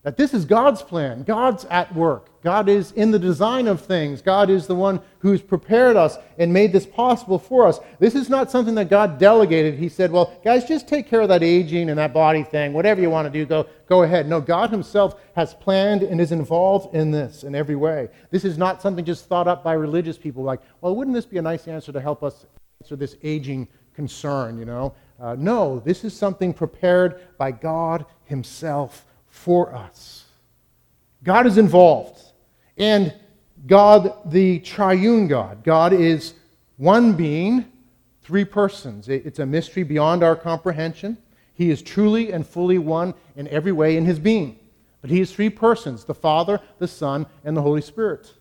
That 0.04 0.18
this 0.18 0.34
is 0.34 0.46
God's 0.46 0.82
plan. 0.82 1.22
God's 1.22 1.66
at 1.66 1.94
work. 1.94 2.30
God 2.42 2.68
is 2.68 2.92
in 2.94 3.12
the 3.12 3.20
design 3.20 3.68
of 3.68 3.82
things. 3.82 4.24
God 4.24 4.50
is 4.50 4.66
the 4.66 4.74
one 4.74 5.00
who's 5.20 5.44
prepared 5.44 5.96
us 5.96 6.18
and 6.40 6.52
made 6.52 6.74
this 6.74 6.88
possible 6.88 7.38
for 7.38 7.68
us. 7.68 7.80
This 8.00 8.16
is 8.16 8.28
not 8.28 8.50
something 8.50 8.74
that 8.76 8.90
God 8.90 9.20
delegated. 9.20 9.76
He 9.76 9.90
said, 9.90 10.12
Well, 10.12 10.40
guys, 10.44 10.66
just 10.66 10.88
take 10.88 11.08
care 11.08 11.22
of 11.22 11.28
that 11.28 11.44
aging 11.44 11.90
and 11.90 12.00
that 12.00 12.16
body 12.16 12.42
thing. 12.42 12.74
Whatever 12.74 13.00
you 13.00 13.12
want 13.12 13.32
to 13.32 13.32
do, 13.32 13.46
go, 13.46 13.68
go 13.88 14.02
ahead. 14.02 14.28
No, 14.28 14.42
God 14.42 14.72
Himself 14.72 15.22
has 15.36 15.54
planned 15.54 16.02
and 16.02 16.20
is 16.20 16.32
involved 16.32 16.96
in 16.96 17.12
this 17.12 17.44
in 17.44 17.54
every 17.54 17.76
way. 17.76 18.10
This 18.32 18.44
is 18.44 18.58
not 18.58 18.82
something 18.82 19.06
just 19.06 19.28
thought 19.28 19.48
up 19.48 19.64
by 19.64 19.74
religious 19.74 20.18
people 20.18 20.42
like, 20.42 20.62
Well, 20.80 20.96
wouldn't 20.96 21.14
this 21.14 21.28
be 21.28 21.38
a 21.38 21.44
nice 21.44 21.68
answer 21.68 21.92
to 21.92 22.02
help 22.02 22.24
us 22.24 22.48
answer 22.82 22.96
this 22.96 23.18
aging 23.22 23.68
concern, 23.96 24.58
you 24.58 24.66
know? 24.66 24.94
Uh, 25.20 25.36
no, 25.38 25.80
this 25.80 26.04
is 26.04 26.16
something 26.16 26.54
prepared 26.54 27.22
by 27.38 27.52
God 27.52 28.06
Himself 28.26 29.06
for 29.30 29.74
us. 29.76 30.26
God 31.24 31.46
is 31.46 31.58
involved. 31.58 32.22
And 32.78 33.14
God, 33.68 34.32
the 34.32 34.60
triune 34.60 35.28
God, 35.28 35.64
God 35.64 35.94
is 35.94 36.34
one 36.78 37.14
being, 37.14 37.66
three 38.24 38.46
persons. 38.46 39.08
It's 39.08 39.40
a 39.40 39.46
mystery 39.46 39.84
beyond 39.84 40.24
our 40.24 40.36
comprehension. 40.36 41.18
He 41.54 41.70
is 41.70 41.82
truly 41.82 42.32
and 42.32 42.46
fully 42.46 42.80
one 42.80 43.14
in 43.36 43.48
every 43.50 43.72
way 43.72 43.98
in 43.98 44.06
his 44.06 44.18
being. 44.18 44.58
But 45.02 45.10
he 45.10 45.22
is 45.22 45.32
three 45.32 45.50
persons 45.50 46.06
the 46.06 46.16
Father, 46.16 46.60
the 46.80 46.88
Son, 46.88 47.28
and 47.44 47.56
the 47.56 47.62
Holy 47.62 47.82
Spirit. 47.82 48.34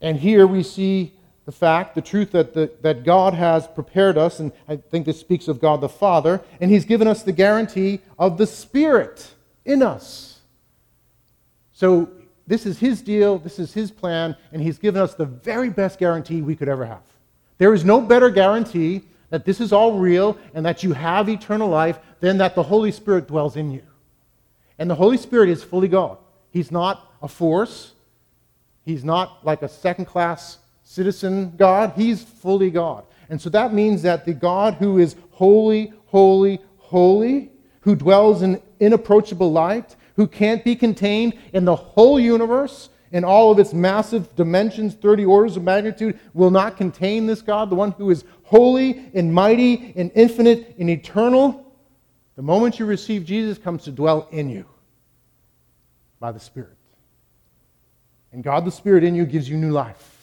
And 0.00 0.18
here 0.18 0.46
we 0.46 0.62
see 0.62 1.15
the 1.46 1.52
fact, 1.52 1.94
the 1.94 2.02
truth 2.02 2.32
that, 2.32 2.54
the, 2.54 2.70
that 2.82 3.04
God 3.04 3.32
has 3.32 3.68
prepared 3.68 4.18
us, 4.18 4.40
and 4.40 4.52
I 4.68 4.76
think 4.76 5.06
this 5.06 5.18
speaks 5.18 5.46
of 5.46 5.60
God 5.60 5.80
the 5.80 5.88
Father, 5.88 6.42
and 6.60 6.70
He's 6.70 6.84
given 6.84 7.06
us 7.06 7.22
the 7.22 7.32
guarantee 7.32 8.00
of 8.18 8.36
the 8.36 8.48
Spirit 8.48 9.32
in 9.64 9.80
us. 9.80 10.40
So 11.72 12.10
this 12.48 12.66
is 12.66 12.80
His 12.80 13.00
deal, 13.00 13.38
this 13.38 13.60
is 13.60 13.72
His 13.72 13.92
plan, 13.92 14.36
and 14.52 14.60
He's 14.60 14.78
given 14.78 15.00
us 15.00 15.14
the 15.14 15.24
very 15.24 15.70
best 15.70 16.00
guarantee 16.00 16.42
we 16.42 16.56
could 16.56 16.68
ever 16.68 16.84
have. 16.84 17.02
There 17.58 17.72
is 17.72 17.84
no 17.84 18.00
better 18.00 18.28
guarantee 18.28 19.02
that 19.30 19.44
this 19.44 19.60
is 19.60 19.72
all 19.72 19.98
real 19.98 20.36
and 20.52 20.66
that 20.66 20.82
you 20.82 20.94
have 20.94 21.28
eternal 21.28 21.68
life 21.68 22.00
than 22.18 22.38
that 22.38 22.56
the 22.56 22.62
Holy 22.64 22.90
Spirit 22.90 23.28
dwells 23.28 23.56
in 23.56 23.70
you. 23.70 23.82
And 24.80 24.90
the 24.90 24.96
Holy 24.96 25.16
Spirit 25.16 25.48
is 25.48 25.62
fully 25.62 25.88
God. 25.88 26.18
He's 26.50 26.72
not 26.72 27.12
a 27.22 27.28
force, 27.28 27.92
He's 28.84 29.04
not 29.04 29.44
like 29.44 29.62
a 29.62 29.68
second 29.68 30.06
class 30.06 30.58
citizen 30.86 31.52
God, 31.56 31.92
he's 31.96 32.22
fully 32.22 32.70
God. 32.70 33.04
And 33.28 33.40
so 33.40 33.50
that 33.50 33.74
means 33.74 34.02
that 34.02 34.24
the 34.24 34.32
God 34.32 34.74
who 34.74 34.98
is 34.98 35.16
holy, 35.32 35.92
holy, 36.06 36.60
holy, 36.78 37.50
who 37.80 37.96
dwells 37.96 38.42
in 38.42 38.62
inapproachable 38.78 39.50
light, 39.50 39.96
who 40.14 40.28
can't 40.28 40.64
be 40.64 40.76
contained 40.76 41.34
in 41.52 41.64
the 41.64 41.74
whole 41.74 42.20
universe, 42.20 42.88
in 43.10 43.24
all 43.24 43.50
of 43.50 43.58
its 43.58 43.74
massive 43.74 44.34
dimensions, 44.36 44.94
30 44.94 45.24
orders 45.24 45.56
of 45.56 45.64
magnitude, 45.64 46.18
will 46.34 46.50
not 46.50 46.76
contain 46.76 47.26
this 47.26 47.42
God, 47.42 47.68
the 47.68 47.74
one 47.74 47.90
who 47.92 48.10
is 48.10 48.24
holy 48.44 49.10
and 49.12 49.34
mighty 49.34 49.92
and 49.96 50.12
infinite 50.14 50.76
and 50.78 50.88
eternal. 50.88 51.74
The 52.36 52.42
moment 52.42 52.78
you 52.78 52.86
receive 52.86 53.24
Jesus 53.24 53.58
comes 53.58 53.84
to 53.84 53.90
dwell 53.90 54.28
in 54.30 54.48
you 54.48 54.66
by 56.20 56.30
the 56.30 56.40
Spirit. 56.40 56.76
And 58.32 58.44
God 58.44 58.64
the 58.64 58.70
Spirit 58.70 59.02
in 59.02 59.16
you 59.16 59.26
gives 59.26 59.48
you 59.48 59.56
new 59.56 59.72
life 59.72 60.15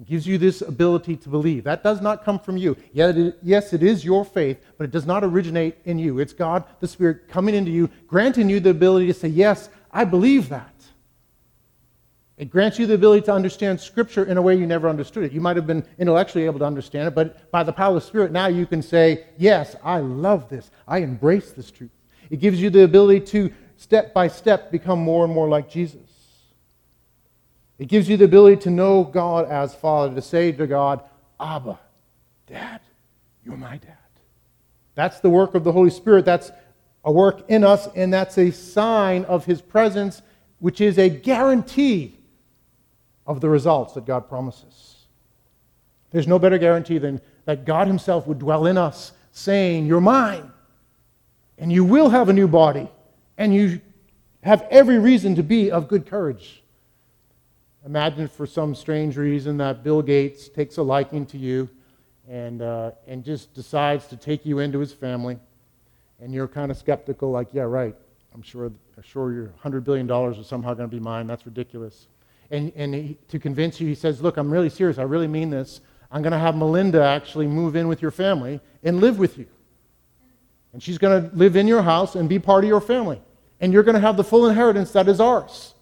and 0.00 0.06
gives 0.06 0.26
you 0.26 0.38
this 0.38 0.62
ability 0.62 1.14
to 1.14 1.28
believe. 1.28 1.62
That 1.64 1.82
does 1.82 2.00
not 2.00 2.24
come 2.24 2.38
from 2.38 2.56
you. 2.56 2.74
Yes, 2.94 3.74
it 3.74 3.82
is 3.82 4.02
your 4.02 4.24
faith, 4.24 4.58
but 4.78 4.84
it 4.84 4.90
does 4.90 5.04
not 5.04 5.22
originate 5.22 5.76
in 5.84 5.98
you. 5.98 6.20
It's 6.20 6.32
God, 6.32 6.64
the 6.80 6.88
Spirit, 6.88 7.28
coming 7.28 7.54
into 7.54 7.70
you, 7.70 7.90
granting 8.06 8.48
you 8.48 8.60
the 8.60 8.70
ability 8.70 9.08
to 9.08 9.12
say, 9.12 9.28
Yes, 9.28 9.68
I 9.92 10.06
believe 10.06 10.48
that. 10.48 10.74
It 12.38 12.48
grants 12.48 12.78
you 12.78 12.86
the 12.86 12.94
ability 12.94 13.26
to 13.26 13.34
understand 13.34 13.78
Scripture 13.78 14.24
in 14.24 14.38
a 14.38 14.42
way 14.42 14.54
you 14.54 14.66
never 14.66 14.88
understood 14.88 15.24
it. 15.24 15.32
You 15.32 15.42
might 15.42 15.56
have 15.56 15.66
been 15.66 15.84
intellectually 15.98 16.46
able 16.46 16.60
to 16.60 16.64
understand 16.64 17.06
it, 17.06 17.14
but 17.14 17.50
by 17.50 17.62
the 17.62 17.72
power 17.72 17.94
of 17.94 18.02
the 18.02 18.08
Spirit, 18.08 18.32
now 18.32 18.46
you 18.46 18.64
can 18.64 18.80
say, 18.80 19.26
Yes, 19.36 19.76
I 19.84 19.98
love 19.98 20.48
this. 20.48 20.70
I 20.88 21.00
embrace 21.00 21.52
this 21.52 21.70
truth. 21.70 21.90
It 22.30 22.40
gives 22.40 22.58
you 22.58 22.70
the 22.70 22.84
ability 22.84 23.20
to, 23.32 23.52
step 23.76 24.14
by 24.14 24.28
step, 24.28 24.72
become 24.72 24.98
more 24.98 25.26
and 25.26 25.34
more 25.34 25.50
like 25.50 25.68
Jesus. 25.68 26.09
It 27.80 27.88
gives 27.88 28.10
you 28.10 28.18
the 28.18 28.26
ability 28.26 28.60
to 28.64 28.70
know 28.70 29.04
God 29.04 29.50
as 29.50 29.74
Father, 29.74 30.14
to 30.14 30.20
say 30.20 30.52
to 30.52 30.66
God, 30.66 31.02
Abba, 31.40 31.78
Dad, 32.46 32.82
you're 33.42 33.56
my 33.56 33.78
dad. 33.78 33.96
That's 34.94 35.20
the 35.20 35.30
work 35.30 35.54
of 35.54 35.64
the 35.64 35.72
Holy 35.72 35.88
Spirit. 35.88 36.26
That's 36.26 36.52
a 37.06 37.10
work 37.10 37.48
in 37.48 37.64
us, 37.64 37.88
and 37.96 38.12
that's 38.12 38.36
a 38.36 38.50
sign 38.50 39.24
of 39.24 39.46
His 39.46 39.62
presence, 39.62 40.20
which 40.58 40.82
is 40.82 40.98
a 40.98 41.08
guarantee 41.08 42.18
of 43.26 43.40
the 43.40 43.48
results 43.48 43.94
that 43.94 44.04
God 44.04 44.28
promises. 44.28 45.06
There's 46.10 46.28
no 46.28 46.38
better 46.38 46.58
guarantee 46.58 46.98
than 46.98 47.18
that 47.46 47.64
God 47.64 47.86
Himself 47.86 48.26
would 48.26 48.40
dwell 48.40 48.66
in 48.66 48.76
us, 48.76 49.12
saying, 49.32 49.86
You're 49.86 50.02
mine, 50.02 50.52
and 51.56 51.72
you 51.72 51.86
will 51.86 52.10
have 52.10 52.28
a 52.28 52.34
new 52.34 52.46
body, 52.46 52.90
and 53.38 53.54
you 53.54 53.80
have 54.42 54.66
every 54.70 54.98
reason 54.98 55.34
to 55.36 55.42
be 55.42 55.70
of 55.70 55.88
good 55.88 56.04
courage. 56.04 56.59
Imagine 57.86 58.28
for 58.28 58.46
some 58.46 58.74
strange 58.74 59.16
reason 59.16 59.56
that 59.56 59.82
Bill 59.82 60.02
Gates 60.02 60.48
takes 60.48 60.76
a 60.76 60.82
liking 60.82 61.24
to 61.26 61.38
you 61.38 61.68
and, 62.28 62.60
uh, 62.60 62.90
and 63.06 63.24
just 63.24 63.54
decides 63.54 64.06
to 64.08 64.16
take 64.16 64.44
you 64.44 64.58
into 64.58 64.78
his 64.78 64.92
family, 64.92 65.38
and 66.20 66.32
you're 66.34 66.46
kind 66.46 66.70
of 66.70 66.76
skeptical, 66.76 67.30
like, 67.30 67.48
yeah, 67.52 67.62
right, 67.62 67.96
I'm 68.34 68.42
sure, 68.42 68.66
I'm 68.66 69.02
sure 69.02 69.32
your 69.32 69.52
$100 69.64 69.82
billion 69.82 70.10
is 70.10 70.46
somehow 70.46 70.74
going 70.74 70.88
to 70.88 70.94
be 70.94 71.02
mine. 71.02 71.26
That's 71.26 71.46
ridiculous. 71.46 72.06
And, 72.50 72.72
and 72.76 72.94
he, 72.94 73.18
to 73.28 73.38
convince 73.38 73.80
you, 73.80 73.88
he 73.88 73.94
says, 73.94 74.20
look, 74.20 74.36
I'm 74.36 74.50
really 74.50 74.68
serious. 74.68 74.98
I 74.98 75.02
really 75.02 75.26
mean 75.26 75.50
this. 75.50 75.80
I'm 76.12 76.22
going 76.22 76.32
to 76.32 76.38
have 76.38 76.56
Melinda 76.56 77.02
actually 77.02 77.46
move 77.46 77.76
in 77.76 77.88
with 77.88 78.02
your 78.02 78.10
family 78.10 78.60
and 78.82 79.00
live 79.00 79.18
with 79.18 79.38
you. 79.38 79.46
And 80.72 80.82
she's 80.82 80.98
going 80.98 81.30
to 81.30 81.36
live 81.36 81.56
in 81.56 81.66
your 81.66 81.82
house 81.82 82.14
and 82.14 82.28
be 82.28 82.38
part 82.38 82.64
of 82.64 82.68
your 82.68 82.80
family. 82.80 83.20
And 83.60 83.72
you're 83.72 83.82
going 83.82 83.94
to 83.94 84.00
have 84.00 84.16
the 84.16 84.24
full 84.24 84.48
inheritance 84.48 84.92
that 84.92 85.08
is 85.08 85.20
ours. 85.20 85.74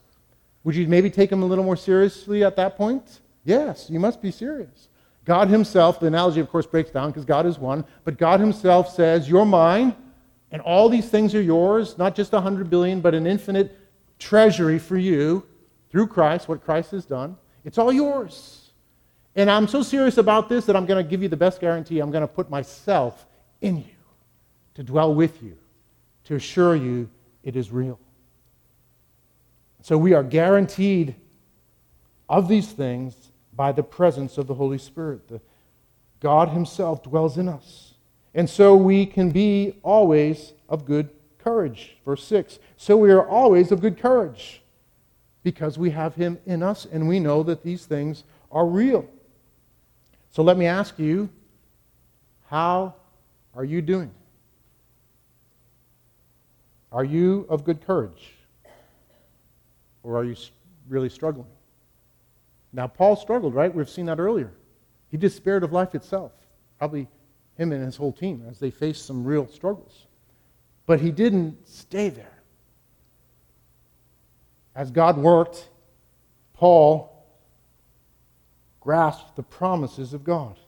Would 0.68 0.76
you 0.76 0.86
maybe 0.86 1.08
take 1.08 1.32
him 1.32 1.42
a 1.42 1.46
little 1.46 1.64
more 1.64 1.78
seriously 1.78 2.44
at 2.44 2.54
that 2.56 2.76
point? 2.76 3.20
Yes, 3.42 3.88
you 3.88 3.98
must 3.98 4.20
be 4.20 4.30
serious. 4.30 4.90
God 5.24 5.48
Himself, 5.48 5.98
the 5.98 6.08
analogy, 6.08 6.40
of 6.40 6.50
course, 6.50 6.66
breaks 6.66 6.90
down 6.90 7.08
because 7.08 7.24
God 7.24 7.46
is 7.46 7.58
one, 7.58 7.86
but 8.04 8.18
God 8.18 8.38
Himself 8.38 8.94
says, 8.94 9.30
You're 9.30 9.46
mine, 9.46 9.96
and 10.52 10.60
all 10.60 10.90
these 10.90 11.08
things 11.08 11.34
are 11.34 11.40
yours, 11.40 11.96
not 11.96 12.14
just 12.14 12.34
a 12.34 12.40
hundred 12.42 12.68
billion, 12.68 13.00
but 13.00 13.14
an 13.14 13.26
infinite 13.26 13.78
treasury 14.18 14.78
for 14.78 14.98
you 14.98 15.42
through 15.88 16.08
Christ, 16.08 16.48
what 16.48 16.62
Christ 16.62 16.90
has 16.90 17.06
done. 17.06 17.38
It's 17.64 17.78
all 17.78 17.90
yours. 17.90 18.72
And 19.36 19.50
I'm 19.50 19.68
so 19.68 19.82
serious 19.82 20.18
about 20.18 20.50
this 20.50 20.66
that 20.66 20.76
I'm 20.76 20.84
going 20.84 21.02
to 21.02 21.10
give 21.10 21.22
you 21.22 21.30
the 21.30 21.36
best 21.38 21.62
guarantee. 21.62 21.98
I'm 22.00 22.10
going 22.10 22.20
to 22.20 22.28
put 22.28 22.50
myself 22.50 23.24
in 23.62 23.78
you 23.78 23.96
to 24.74 24.82
dwell 24.82 25.14
with 25.14 25.42
you, 25.42 25.56
to 26.24 26.34
assure 26.34 26.76
you 26.76 27.08
it 27.42 27.56
is 27.56 27.70
real. 27.70 27.98
So 29.82 29.96
we 29.96 30.12
are 30.12 30.22
guaranteed 30.22 31.14
of 32.28 32.48
these 32.48 32.72
things 32.72 33.14
by 33.54 33.72
the 33.72 33.82
presence 33.82 34.38
of 34.38 34.46
the 34.46 34.54
Holy 34.54 34.78
Spirit. 34.78 35.28
The, 35.28 35.40
God 36.20 36.50
Himself 36.50 37.02
dwells 37.02 37.38
in 37.38 37.48
us. 37.48 37.94
And 38.34 38.48
so 38.48 38.76
we 38.76 39.06
can 39.06 39.30
be 39.30 39.74
always 39.82 40.52
of 40.68 40.84
good 40.84 41.10
courage. 41.38 41.96
Verse 42.04 42.24
6 42.24 42.58
So 42.76 42.96
we 42.96 43.10
are 43.10 43.26
always 43.26 43.72
of 43.72 43.80
good 43.80 43.98
courage 43.98 44.62
because 45.42 45.78
we 45.78 45.90
have 45.90 46.14
Him 46.14 46.38
in 46.46 46.62
us 46.62 46.86
and 46.90 47.08
we 47.08 47.20
know 47.20 47.42
that 47.44 47.62
these 47.62 47.86
things 47.86 48.24
are 48.52 48.66
real. 48.66 49.08
So 50.30 50.42
let 50.42 50.56
me 50.56 50.66
ask 50.66 50.98
you 50.98 51.28
how 52.48 52.94
are 53.54 53.64
you 53.64 53.82
doing? 53.82 54.10
Are 56.90 57.04
you 57.04 57.46
of 57.48 57.64
good 57.64 57.84
courage? 57.84 58.34
Or 60.08 60.16
are 60.16 60.24
you 60.24 60.36
really 60.88 61.10
struggling? 61.10 61.50
Now, 62.72 62.86
Paul 62.86 63.14
struggled, 63.14 63.54
right? 63.54 63.72
We've 63.74 63.90
seen 63.90 64.06
that 64.06 64.18
earlier. 64.18 64.50
He 65.10 65.18
despaired 65.18 65.62
of 65.62 65.72
life 65.74 65.94
itself. 65.94 66.32
Probably 66.78 67.08
him 67.58 67.72
and 67.72 67.84
his 67.84 67.96
whole 67.96 68.12
team 68.12 68.42
as 68.48 68.58
they 68.58 68.70
faced 68.70 69.04
some 69.04 69.22
real 69.22 69.46
struggles. 69.46 70.06
But 70.86 71.00
he 71.00 71.10
didn't 71.10 71.68
stay 71.68 72.08
there. 72.08 72.42
As 74.74 74.90
God 74.90 75.18
worked, 75.18 75.68
Paul 76.54 77.26
grasped 78.80 79.36
the 79.36 79.42
promises 79.42 80.14
of 80.14 80.24
God. 80.24 80.58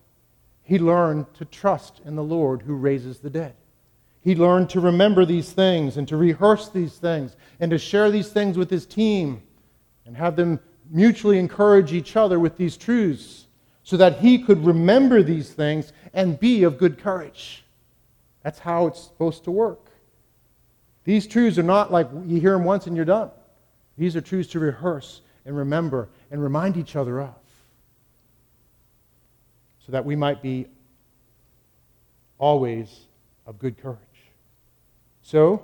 He 0.65 0.79
learned 0.79 1.33
to 1.35 1.47
trust 1.47 2.03
in 2.05 2.15
the 2.15 2.23
Lord 2.23 2.61
who 2.61 2.75
raises 2.75 3.21
the 3.21 3.31
dead. 3.31 3.55
He 4.23 4.35
learned 4.35 4.69
to 4.71 4.81
remember 4.81 5.25
these 5.25 5.53
things 5.53 5.97
and 5.97 6.07
to 6.09 6.17
rehearse 6.17 6.69
these 6.69 6.97
things 6.97 7.37
and 7.59 7.71
to 7.71 7.79
share 7.79 8.11
these 8.11 8.31
things 8.31 8.59
with 8.59 8.69
his 8.69 8.85
team 8.85 9.43
and 10.05 10.17
have 10.17 10.37
them 10.37 10.61
mutually 10.91 11.39
encourage 11.39 11.93
each 11.93 12.17
other 12.17 12.39
with 12.39 12.57
these 12.57 12.77
truths 12.77 13.47
so 13.83 13.97
that 13.97 14.19
he 14.19 14.39
could 14.39 14.65
remember 14.65 15.23
these 15.23 15.51
things 15.51 15.93
and 16.13 16.39
be 16.39 16.65
of 16.65 16.77
good 16.77 16.99
courage. 16.99 17.65
That's 18.43 18.59
how 18.59 18.87
it's 18.87 19.03
supposed 19.03 19.45
to 19.45 19.51
work. 19.51 19.91
These 21.05 21.27
truths 21.27 21.59
are 21.59 21.63
not 21.63 21.91
like 21.91 22.09
you 22.27 22.41
hear 22.41 22.53
them 22.53 22.65
once 22.65 22.87
and 22.87 22.95
you're 22.95 23.05
done. 23.05 23.31
These 23.97 24.17
are 24.17 24.21
truths 24.21 24.51
to 24.53 24.59
rehearse 24.59 25.23
and 25.47 25.57
remember 25.57 26.09
and 26.31 26.43
remind 26.43 26.77
each 26.77 26.95
other 26.95 27.21
of 27.21 27.35
so 29.85 29.93
that 29.93 30.05
we 30.05 30.15
might 30.15 30.43
be 30.43 30.67
always 32.39 33.07
of 33.47 33.59
good 33.59 33.77
courage. 33.77 33.99
So, 35.31 35.63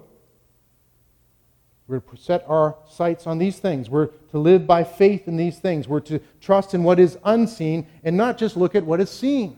we're 1.89 1.99
to 1.99 2.17
set 2.17 2.45
our 2.47 2.77
sights 2.89 3.27
on 3.27 3.39
these 3.39 3.59
things. 3.59 3.91
We're 3.91 4.11
to 4.31 4.39
live 4.39 4.65
by 4.65 4.85
faith 4.85 5.27
in 5.27 5.37
these 5.37 5.59
things. 5.59 5.89
We're 5.89 5.99
to 6.03 6.21
trust 6.41 6.73
in 6.73 6.85
what 6.85 7.01
is 7.01 7.19
unseen 7.25 7.89
and 8.05 8.17
not 8.17 8.39
just 8.39 8.57
look 8.57 8.77
at 8.77 8.87
what 8.87 9.01
is 9.01 9.11
seen. 9.11 9.57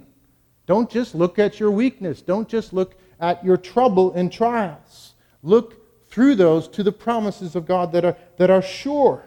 Don't 0.65 0.89
just 0.89 1.15
look 1.15 1.39
at 1.39 1.61
your 1.61 1.71
weakness. 1.71 2.23
Don't 2.23 2.49
just 2.49 2.73
look 2.73 2.99
at 3.21 3.45
your 3.45 3.59
trouble 3.59 4.15
and 4.15 4.33
trials. 4.33 5.13
Look 5.43 6.09
through 6.09 6.37
those 6.37 6.69
to 6.69 6.83
the 6.83 6.91
promises 6.91 7.55
of 7.55 7.67
God 7.67 7.93
that 7.93 8.07
are, 8.07 8.17
that 8.39 8.49
are 8.49 8.63
sure 8.63 9.27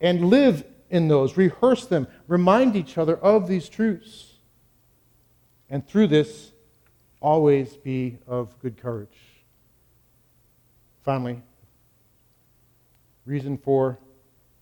and 0.00 0.26
live 0.26 0.62
in 0.90 1.08
those. 1.08 1.36
Rehearse 1.36 1.86
them. 1.86 2.06
Remind 2.28 2.76
each 2.76 2.98
other 2.98 3.16
of 3.16 3.48
these 3.48 3.68
truths. 3.68 4.34
And 5.68 5.84
through 5.88 6.06
this, 6.06 6.52
always 7.20 7.72
be 7.72 8.18
of 8.28 8.56
good 8.60 8.76
courage. 8.76 9.27
Finally, 11.08 11.40
reason 13.24 13.56
for 13.56 13.98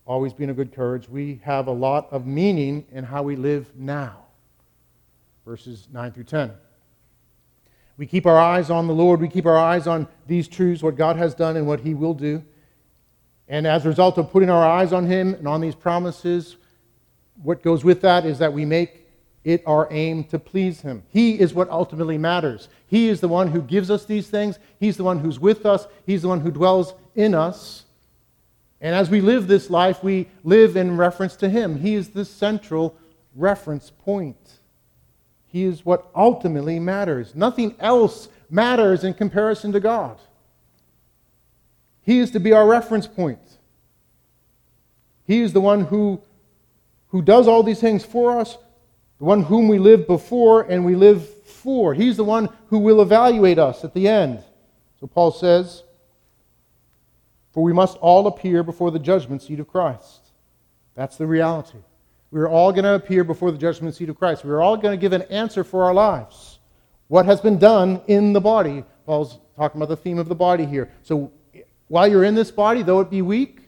always 0.06 0.32
being 0.32 0.48
of 0.48 0.54
good 0.54 0.72
courage, 0.72 1.08
we 1.08 1.40
have 1.42 1.66
a 1.66 1.72
lot 1.72 2.06
of 2.12 2.24
meaning 2.24 2.86
in 2.92 3.02
how 3.02 3.24
we 3.24 3.34
live 3.34 3.68
now. 3.76 4.18
Verses 5.44 5.88
9 5.92 6.12
through 6.12 6.22
10. 6.22 6.52
We 7.96 8.06
keep 8.06 8.26
our 8.26 8.38
eyes 8.38 8.70
on 8.70 8.86
the 8.86 8.94
Lord. 8.94 9.20
We 9.20 9.26
keep 9.26 9.44
our 9.44 9.58
eyes 9.58 9.88
on 9.88 10.06
these 10.28 10.46
truths, 10.46 10.84
what 10.84 10.94
God 10.94 11.16
has 11.16 11.34
done 11.34 11.56
and 11.56 11.66
what 11.66 11.80
He 11.80 11.94
will 11.94 12.14
do. 12.14 12.44
And 13.48 13.66
as 13.66 13.84
a 13.84 13.88
result 13.88 14.16
of 14.16 14.30
putting 14.30 14.48
our 14.48 14.64
eyes 14.64 14.92
on 14.92 15.06
Him 15.06 15.34
and 15.34 15.48
on 15.48 15.60
these 15.60 15.74
promises, 15.74 16.54
what 17.42 17.60
goes 17.60 17.82
with 17.82 18.02
that 18.02 18.24
is 18.24 18.38
that 18.38 18.52
we 18.52 18.64
make 18.64 19.05
it 19.46 19.62
our 19.64 19.86
aim 19.92 20.24
to 20.24 20.40
please 20.40 20.80
Him. 20.80 21.04
He 21.08 21.38
is 21.38 21.54
what 21.54 21.70
ultimately 21.70 22.18
matters. 22.18 22.68
He 22.88 23.08
is 23.08 23.20
the 23.20 23.28
one 23.28 23.46
who 23.52 23.62
gives 23.62 23.92
us 23.92 24.04
these 24.04 24.26
things, 24.28 24.58
He's 24.80 24.96
the 24.96 25.04
one 25.04 25.20
who's 25.20 25.38
with 25.38 25.64
us, 25.64 25.86
He's 26.04 26.22
the 26.22 26.28
one 26.28 26.40
who 26.40 26.50
dwells 26.50 26.94
in 27.14 27.32
us. 27.32 27.84
And 28.80 28.94
as 28.94 29.08
we 29.08 29.20
live 29.20 29.46
this 29.46 29.70
life, 29.70 30.02
we 30.02 30.28
live 30.42 30.76
in 30.76 30.96
reference 30.96 31.36
to 31.36 31.48
Him. 31.48 31.78
He 31.78 31.94
is 31.94 32.08
the 32.08 32.24
central 32.24 32.96
reference 33.36 33.90
point. 33.90 34.58
He 35.46 35.62
is 35.62 35.86
what 35.86 36.10
ultimately 36.14 36.80
matters. 36.80 37.34
Nothing 37.36 37.76
else 37.78 38.28
matters 38.50 39.04
in 39.04 39.14
comparison 39.14 39.70
to 39.72 39.80
God. 39.80 40.18
He 42.02 42.18
is 42.18 42.32
to 42.32 42.40
be 42.40 42.52
our 42.52 42.66
reference 42.66 43.06
point. 43.06 43.38
He 45.24 45.40
is 45.40 45.52
the 45.52 45.60
one 45.60 45.84
who, 45.84 46.20
who 47.08 47.22
does 47.22 47.46
all 47.46 47.62
these 47.62 47.80
things 47.80 48.04
for 48.04 48.38
us, 48.38 48.58
the 49.18 49.24
one 49.24 49.42
whom 49.42 49.68
we 49.68 49.78
lived 49.78 50.06
before 50.06 50.62
and 50.62 50.84
we 50.84 50.94
live 50.94 51.28
for. 51.44 51.94
He's 51.94 52.16
the 52.16 52.24
one 52.24 52.48
who 52.68 52.78
will 52.78 53.00
evaluate 53.00 53.58
us 53.58 53.84
at 53.84 53.94
the 53.94 54.08
end. 54.08 54.42
So 55.00 55.06
Paul 55.06 55.32
says, 55.32 55.82
For 57.52 57.62
we 57.62 57.72
must 57.72 57.96
all 57.98 58.26
appear 58.26 58.62
before 58.62 58.90
the 58.90 58.98
judgment 58.98 59.42
seat 59.42 59.60
of 59.60 59.68
Christ. 59.68 60.20
That's 60.94 61.16
the 61.16 61.26
reality. 61.26 61.78
We're 62.30 62.48
all 62.48 62.72
going 62.72 62.84
to 62.84 62.94
appear 62.94 63.24
before 63.24 63.52
the 63.52 63.58
judgment 63.58 63.94
seat 63.94 64.08
of 64.08 64.18
Christ. 64.18 64.44
We're 64.44 64.60
all 64.60 64.76
going 64.76 64.98
to 64.98 65.00
give 65.00 65.12
an 65.12 65.22
answer 65.22 65.64
for 65.64 65.84
our 65.84 65.94
lives. 65.94 66.58
What 67.08 67.24
has 67.26 67.40
been 67.40 67.58
done 67.58 68.00
in 68.08 68.32
the 68.32 68.40
body. 68.40 68.84
Paul's 69.04 69.38
talking 69.56 69.80
about 69.80 69.88
the 69.88 69.96
theme 69.96 70.18
of 70.18 70.28
the 70.28 70.34
body 70.34 70.66
here. 70.66 70.90
So 71.02 71.32
while 71.88 72.08
you're 72.08 72.24
in 72.24 72.34
this 72.34 72.50
body, 72.50 72.82
though 72.82 73.00
it 73.00 73.10
be 73.10 73.22
weak, 73.22 73.60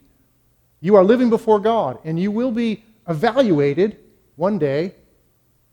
you 0.80 0.96
are 0.96 1.04
living 1.04 1.30
before 1.30 1.58
God, 1.60 1.98
and 2.04 2.18
you 2.18 2.30
will 2.30 2.52
be 2.52 2.84
evaluated 3.08 3.98
one 4.36 4.58
day 4.58 4.94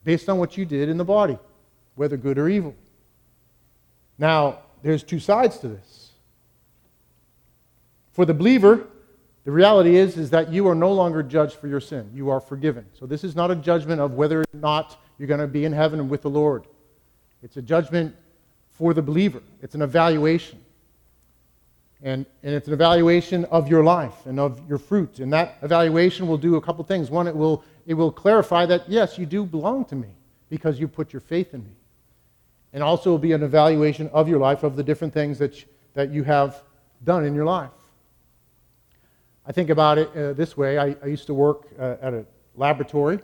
based 0.05 0.29
on 0.29 0.37
what 0.37 0.55
you 0.55 0.63
did 0.65 0.87
in 0.87 0.97
the 0.97 1.03
body, 1.03 1.37
whether 1.95 2.15
good 2.15 2.37
or 2.37 2.47
evil. 2.47 2.73
Now, 4.17 4.59
there's 4.81 5.03
two 5.03 5.19
sides 5.19 5.57
to 5.59 5.67
this. 5.67 6.11
For 8.13 8.23
the 8.23 8.33
believer, 8.33 8.87
the 9.43 9.51
reality 9.51 9.97
is, 9.97 10.17
is 10.17 10.29
that 10.29 10.53
you 10.53 10.67
are 10.67 10.75
no 10.75 10.93
longer 10.93 11.21
judged 11.21 11.55
for 11.55 11.67
your 11.67 11.81
sin. 11.81 12.09
You 12.13 12.29
are 12.29 12.39
forgiven. 12.39 12.85
So 12.97 13.05
this 13.05 13.23
is 13.23 13.35
not 13.35 13.51
a 13.51 13.55
judgment 13.55 13.99
of 13.99 14.13
whether 14.13 14.41
or 14.41 14.45
not 14.53 15.01
you're 15.17 15.27
going 15.27 15.41
to 15.41 15.47
be 15.47 15.65
in 15.65 15.73
heaven 15.73 16.07
with 16.07 16.21
the 16.21 16.29
Lord. 16.29 16.65
It's 17.43 17.57
a 17.57 17.61
judgment 17.61 18.15
for 18.71 18.93
the 18.93 19.01
believer. 19.01 19.41
It's 19.61 19.75
an 19.75 19.81
evaluation. 19.81 20.59
And, 22.05 22.23
and 22.43 22.53
it's 22.53 22.67
an 22.67 22.73
evaluation 22.73 23.45
of 23.45 23.67
your 23.67 23.83
life 23.83 24.27
and 24.27 24.39
of 24.39 24.61
your 24.69 24.77
fruit. 24.77 25.17
And 25.17 25.33
that 25.33 25.57
evaluation 25.63 26.27
will 26.27 26.37
do 26.37 26.55
a 26.55 26.61
couple 26.61 26.83
things. 26.83 27.09
One, 27.09 27.27
it 27.27 27.35
will, 27.35 27.63
it 27.87 27.95
will 27.95 28.11
clarify 28.11 28.67
that, 28.67 28.87
yes, 28.87 29.17
you 29.17 29.25
do 29.25 29.43
belong 29.43 29.85
to 29.85 29.95
me 29.95 30.09
because 30.47 30.79
you 30.79 30.87
put 30.87 31.11
your 31.11 31.19
faith 31.19 31.55
in 31.55 31.63
me. 31.63 31.71
And 32.73 32.83
also 32.83 33.09
it 33.09 33.13
will 33.13 33.17
be 33.17 33.31
an 33.31 33.41
evaluation 33.41 34.07
of 34.09 34.29
your 34.29 34.37
life, 34.39 34.61
of 34.61 34.75
the 34.75 34.83
different 34.83 35.15
things 35.15 35.39
that 35.39 35.61
you, 35.61 35.67
that 35.95 36.11
you 36.11 36.23
have 36.23 36.61
done 37.03 37.25
in 37.25 37.33
your 37.33 37.45
life. 37.45 37.71
I 39.47 39.51
think 39.51 39.71
about 39.71 39.97
it 39.97 40.15
uh, 40.15 40.33
this 40.33 40.55
way. 40.55 40.77
I, 40.77 40.95
I, 41.01 41.07
used 41.07 41.25
to 41.25 41.33
work 41.33 41.65
uh, 41.79 41.95
at 42.01 42.13
a 42.13 42.25
laboratory, 42.55 43.19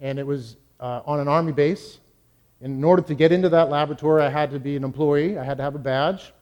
and 0.00 0.18
it 0.18 0.26
was 0.26 0.56
uh, 0.80 1.00
on 1.06 1.18
an 1.18 1.28
army 1.28 1.52
base. 1.52 1.98
And 2.60 2.76
In 2.76 2.84
order 2.84 3.02
to 3.02 3.14
get 3.14 3.32
into 3.32 3.48
that 3.48 3.70
laboratory, 3.70 4.22
I 4.22 4.28
had 4.28 4.50
to 4.50 4.58
be 4.58 4.76
an 4.76 4.84
employee. 4.84 5.38
I 5.38 5.44
had 5.44 5.56
to 5.56 5.62
have 5.62 5.74
a 5.74 5.78
badge. 5.78 6.32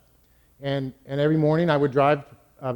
And, 0.62 0.92
and 1.06 1.20
every 1.20 1.36
morning 1.36 1.70
I 1.70 1.76
would 1.76 1.90
drive 1.90 2.22
uh, 2.60 2.74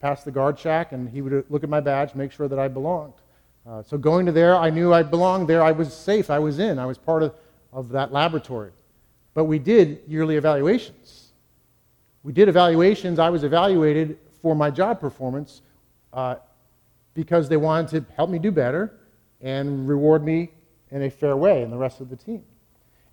past 0.00 0.24
the 0.24 0.30
guard 0.30 0.58
shack, 0.58 0.92
and 0.92 1.08
he 1.08 1.22
would 1.22 1.44
look 1.48 1.62
at 1.62 1.70
my 1.70 1.80
badge, 1.80 2.14
make 2.14 2.32
sure 2.32 2.48
that 2.48 2.58
I 2.58 2.68
belonged. 2.68 3.14
Uh, 3.66 3.82
so 3.82 3.96
going 3.96 4.26
to 4.26 4.32
there, 4.32 4.56
I 4.56 4.68
knew 4.68 4.92
I 4.92 5.02
belonged 5.02 5.48
there. 5.48 5.62
I 5.62 5.72
was 5.72 5.92
safe. 5.94 6.28
I 6.28 6.38
was 6.38 6.58
in. 6.58 6.78
I 6.78 6.86
was 6.86 6.98
part 6.98 7.22
of, 7.22 7.34
of 7.72 7.88
that 7.90 8.12
laboratory. 8.12 8.72
But 9.32 9.44
we 9.44 9.58
did 9.58 10.00
yearly 10.06 10.36
evaluations. 10.36 11.32
We 12.22 12.32
did 12.32 12.48
evaluations. 12.48 13.18
I 13.18 13.30
was 13.30 13.44
evaluated 13.44 14.18
for 14.42 14.54
my 14.54 14.70
job 14.70 15.00
performance 15.00 15.62
uh, 16.12 16.36
because 17.14 17.48
they 17.48 17.56
wanted 17.56 17.88
to 17.90 18.12
help 18.14 18.28
me 18.28 18.38
do 18.38 18.50
better 18.50 18.92
and 19.40 19.88
reward 19.88 20.22
me 20.22 20.50
in 20.90 21.02
a 21.02 21.10
fair 21.10 21.36
way 21.36 21.62
and 21.62 21.72
the 21.72 21.76
rest 21.76 22.00
of 22.00 22.10
the 22.10 22.16
team. 22.16 22.44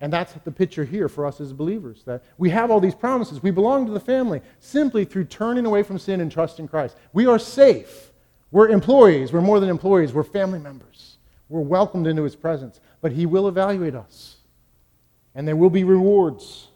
And 0.02 0.12
that's 0.12 0.32
the 0.32 0.50
picture 0.50 0.84
here 0.84 1.08
for 1.08 1.24
us 1.24 1.40
as 1.40 1.52
believers 1.52 2.02
that 2.06 2.24
we 2.36 2.50
have 2.50 2.72
all 2.72 2.80
these 2.80 2.94
promises. 2.94 3.40
We 3.40 3.52
belong 3.52 3.86
to 3.86 3.92
the 3.92 4.00
family 4.00 4.42
simply 4.58 5.04
through 5.04 5.26
turning 5.26 5.64
away 5.64 5.84
from 5.84 5.96
sin 5.96 6.20
and 6.20 6.30
trusting 6.30 6.66
Christ. 6.66 6.96
We 7.12 7.26
are 7.26 7.38
safe. 7.38 8.10
We're 8.50 8.68
employees. 8.68 9.32
We're 9.32 9.42
more 9.42 9.60
than 9.60 9.70
employees. 9.70 10.12
We're 10.12 10.24
family 10.24 10.58
members. 10.58 11.18
We're 11.48 11.60
welcomed 11.60 12.08
into 12.08 12.24
his 12.24 12.34
presence. 12.34 12.80
But 13.00 13.12
he 13.12 13.26
will 13.26 13.46
evaluate 13.46 13.94
us. 13.94 14.38
And 15.36 15.46
there 15.46 15.54
will 15.54 15.70
be 15.70 15.84
rewards. 15.84 16.66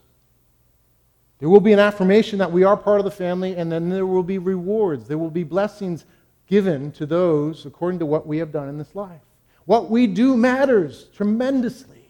There 1.41 1.49
will 1.49 1.61
be 1.61 1.73
an 1.73 1.81
affirmation 1.81 2.39
that 2.39 2.53
we 2.53 2.63
are 2.63 2.77
part 2.77 3.01
of 3.01 3.05
the 3.05 3.11
family, 3.11 3.57
and 3.57 3.71
then 3.73 3.91
there 3.91 4.07
will 4.07 4.23
be 4.23 4.39
rewards. 4.39 5.09
There 5.09 5.19
will 5.19 5.31
be 5.31 5.43
blessings 5.43 6.05
given 6.47 6.93
to 6.93 7.05
those 7.05 7.67
according 7.67 7.99
to 7.99 8.07
what 8.07 8.25
we 8.25 8.39
have 8.39 8.53
done 8.53 8.69
in 8.69 8.79
this 8.79 8.95
life. 8.95 9.21
What 9.65 9.91
we 9.91 10.07
do 10.07 10.37
matters 10.37 11.09
tremendously. 11.17 12.06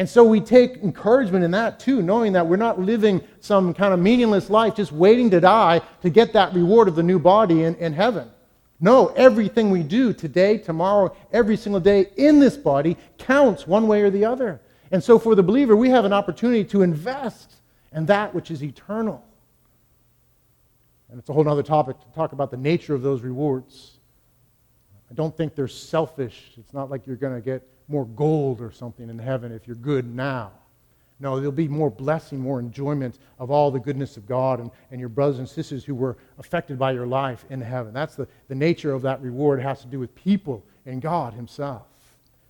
And 0.00 0.08
so 0.08 0.24
we 0.24 0.40
take 0.40 0.78
encouragement 0.78 1.44
in 1.44 1.50
that 1.50 1.78
too, 1.78 2.00
knowing 2.00 2.32
that 2.32 2.46
we're 2.46 2.56
not 2.56 2.80
living 2.80 3.20
some 3.40 3.74
kind 3.74 3.92
of 3.92 4.00
meaningless 4.00 4.48
life 4.48 4.74
just 4.74 4.92
waiting 4.92 5.28
to 5.28 5.40
die 5.40 5.82
to 6.00 6.08
get 6.08 6.32
that 6.32 6.54
reward 6.54 6.88
of 6.88 6.94
the 6.94 7.02
new 7.02 7.18
body 7.18 7.64
in, 7.64 7.74
in 7.74 7.92
heaven. 7.92 8.30
No, 8.80 9.08
everything 9.08 9.70
we 9.70 9.82
do 9.82 10.14
today, 10.14 10.56
tomorrow, 10.56 11.14
every 11.34 11.54
single 11.54 11.82
day 11.82 12.06
in 12.16 12.40
this 12.40 12.56
body 12.56 12.96
counts 13.18 13.66
one 13.66 13.88
way 13.88 14.00
or 14.00 14.08
the 14.08 14.24
other. 14.24 14.62
And 14.90 15.04
so 15.04 15.18
for 15.18 15.34
the 15.34 15.42
believer, 15.42 15.76
we 15.76 15.90
have 15.90 16.06
an 16.06 16.14
opportunity 16.14 16.64
to 16.64 16.80
invest 16.80 17.56
in 17.92 18.06
that 18.06 18.34
which 18.34 18.50
is 18.50 18.62
eternal. 18.62 19.22
And 21.10 21.18
it's 21.18 21.28
a 21.28 21.34
whole 21.34 21.46
other 21.46 21.62
topic 21.62 22.00
to 22.00 22.06
talk 22.14 22.32
about 22.32 22.50
the 22.50 22.56
nature 22.56 22.94
of 22.94 23.02
those 23.02 23.20
rewards. 23.20 23.98
I 25.10 25.14
don't 25.14 25.36
think 25.36 25.54
they're 25.54 25.68
selfish. 25.68 26.52
It's 26.56 26.72
not 26.72 26.88
like 26.88 27.06
you're 27.06 27.16
going 27.16 27.34
to 27.34 27.42
get 27.42 27.68
more 27.90 28.06
gold 28.06 28.60
or 28.60 28.70
something 28.70 29.10
in 29.10 29.18
heaven 29.18 29.52
if 29.52 29.66
you're 29.66 29.76
good 29.76 30.14
now. 30.14 30.52
No, 31.18 31.36
there'll 31.36 31.52
be 31.52 31.68
more 31.68 31.90
blessing, 31.90 32.38
more 32.38 32.60
enjoyment 32.60 33.18
of 33.38 33.50
all 33.50 33.70
the 33.70 33.78
goodness 33.78 34.16
of 34.16 34.26
God 34.26 34.58
and, 34.58 34.70
and 34.90 34.98
your 34.98 35.10
brothers 35.10 35.38
and 35.38 35.46
sisters 35.46 35.84
who 35.84 35.94
were 35.94 36.16
affected 36.38 36.78
by 36.78 36.92
your 36.92 37.06
life 37.06 37.44
in 37.50 37.60
heaven. 37.60 37.92
That's 37.92 38.14
the, 38.14 38.26
the 38.48 38.54
nature 38.54 38.92
of 38.92 39.02
that 39.02 39.20
reward. 39.20 39.60
It 39.60 39.64
has 39.64 39.82
to 39.82 39.86
do 39.86 39.98
with 39.98 40.14
people 40.14 40.64
and 40.86 41.02
God 41.02 41.34
Himself. 41.34 41.82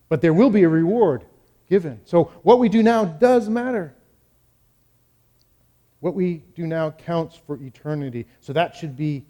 But 0.09 0.21
there 0.21 0.33
will 0.33 0.51
be 0.51 0.63
a 0.63 0.69
reward 0.69 1.25
given. 1.69 2.01
So 2.05 2.25
what 2.43 2.61
we 2.61 2.69
do 2.69 2.83
now 2.83 3.05
does 3.05 3.49
matter. 3.49 3.93
What 5.99 6.15
we 6.15 6.43
do 6.55 6.67
now 6.67 6.93
counts 6.93 7.37
for 7.37 7.61
eternity. 7.61 8.27
So 8.41 8.53
that 8.53 8.77
should 8.77 8.97
be 8.97 9.25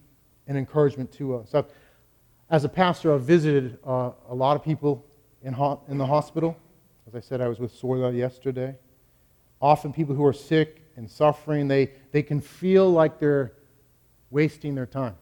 an 0.47 0.57
encouragement 0.57 1.13
to 1.13 1.37
us. 1.37 1.55
As 2.51 2.65
a 2.65 2.69
pastor, 2.69 3.15
I've 3.15 3.23
visited 3.23 3.79
uh, 3.87 4.11
a 4.29 4.35
lot 4.35 4.57
of 4.57 4.65
people 4.65 5.07
in, 5.43 5.53
ho- 5.53 5.83
in 5.89 5.99
the 5.99 6.07
hospital. 6.07 6.57
As 7.07 7.15
I 7.15 7.21
said, 7.21 7.41
I 7.41 7.49
was 7.49 7.59
with 7.59 7.73
Soila 7.73 8.17
yesterday. 8.17 8.77
Often 9.61 9.93
people 9.93 10.15
who 10.15 10.25
are 10.25 10.33
sick 10.33 10.83
and 10.97 11.11
suffering, 11.11 11.69
they, 11.69 11.93
they 12.13 12.23
can 12.23 12.41
feel 12.41 12.91
like 12.91 13.19
they're 13.19 13.53
wasting 14.31 14.75
their 14.75 14.87
time. 14.87 15.17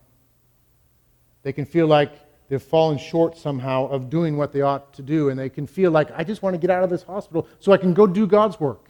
They 1.42 1.52
can 1.52 1.64
feel 1.64 1.86
like 1.86 2.12
they've 2.48 2.62
fallen 2.62 2.98
short 2.98 3.36
somehow 3.36 3.86
of 3.88 4.10
doing 4.10 4.36
what 4.36 4.52
they 4.52 4.60
ought 4.60 4.92
to 4.94 5.02
do, 5.02 5.30
and 5.30 5.38
they 5.38 5.48
can 5.48 5.66
feel 5.66 5.90
like, 5.90 6.10
I 6.14 6.24
just 6.24 6.42
want 6.42 6.54
to 6.54 6.58
get 6.58 6.70
out 6.70 6.84
of 6.84 6.90
this 6.90 7.02
hospital 7.02 7.46
so 7.58 7.72
I 7.72 7.76
can 7.76 7.94
go 7.94 8.06
do 8.06 8.26
God's 8.26 8.60
work. 8.60 8.86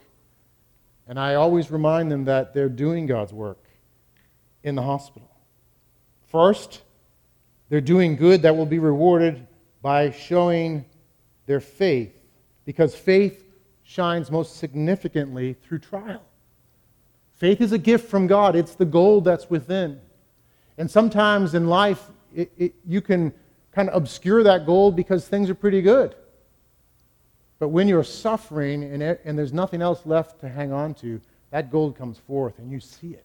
And 1.07 1.19
I 1.19 1.35
always 1.37 1.71
remind 1.71 2.11
them 2.11 2.25
that 2.27 2.53
they're 2.53 2.69
doing 2.69 3.07
God's 3.07 3.33
work 3.33 3.64
in 4.62 4.75
the 4.75 4.83
hospital. 4.83 5.31
First, 6.27 6.83
they're 7.69 7.81
doing 7.81 8.17
good 8.17 8.43
that 8.43 8.57
will 8.57 8.67
be 8.67 8.79
rewarded 8.79 9.47
by 9.81 10.11
showing 10.11 10.85
their 11.49 11.61
faith 11.61 12.15
because 12.65 12.95
faith 12.95 13.45
shines 13.83 14.31
most 14.31 14.59
significantly 14.59 15.55
through 15.55 15.79
trial. 15.79 16.23
Faith 17.35 17.61
is 17.61 17.73
a 17.73 17.79
gift 17.79 18.09
from 18.09 18.27
God, 18.27 18.55
it's 18.55 18.75
the 18.75 18.85
gold 18.85 19.25
that's 19.25 19.49
within. 19.49 19.99
And 20.77 20.89
sometimes 20.89 21.55
in 21.55 21.69
life, 21.69 22.05
it, 22.35 22.53
it, 22.57 22.75
you 22.87 23.01
can 23.01 23.33
kind 23.73 23.89
of 23.89 23.97
obscure 23.97 24.43
that 24.43 24.67
gold 24.67 24.95
because 24.95 25.27
things 25.27 25.49
are 25.49 25.55
pretty 25.55 25.81
good. 25.81 26.15
But 27.59 27.69
when 27.69 27.89
you're 27.89 28.05
suffering 28.05 28.85
and, 28.85 29.03
and 29.03 29.39
there's 29.39 29.53
nothing 29.53 29.83
else 29.83 30.05
left 30.05 30.41
to 30.41 30.49
hang 30.49 30.71
on 30.71 30.95
to, 30.97 31.21
that 31.51 31.71
gold 31.73 31.97
comes 31.97 32.19
forth 32.19 32.59
and 32.59 32.71
you 32.71 32.79
see 32.79 33.15
it. 33.15 33.25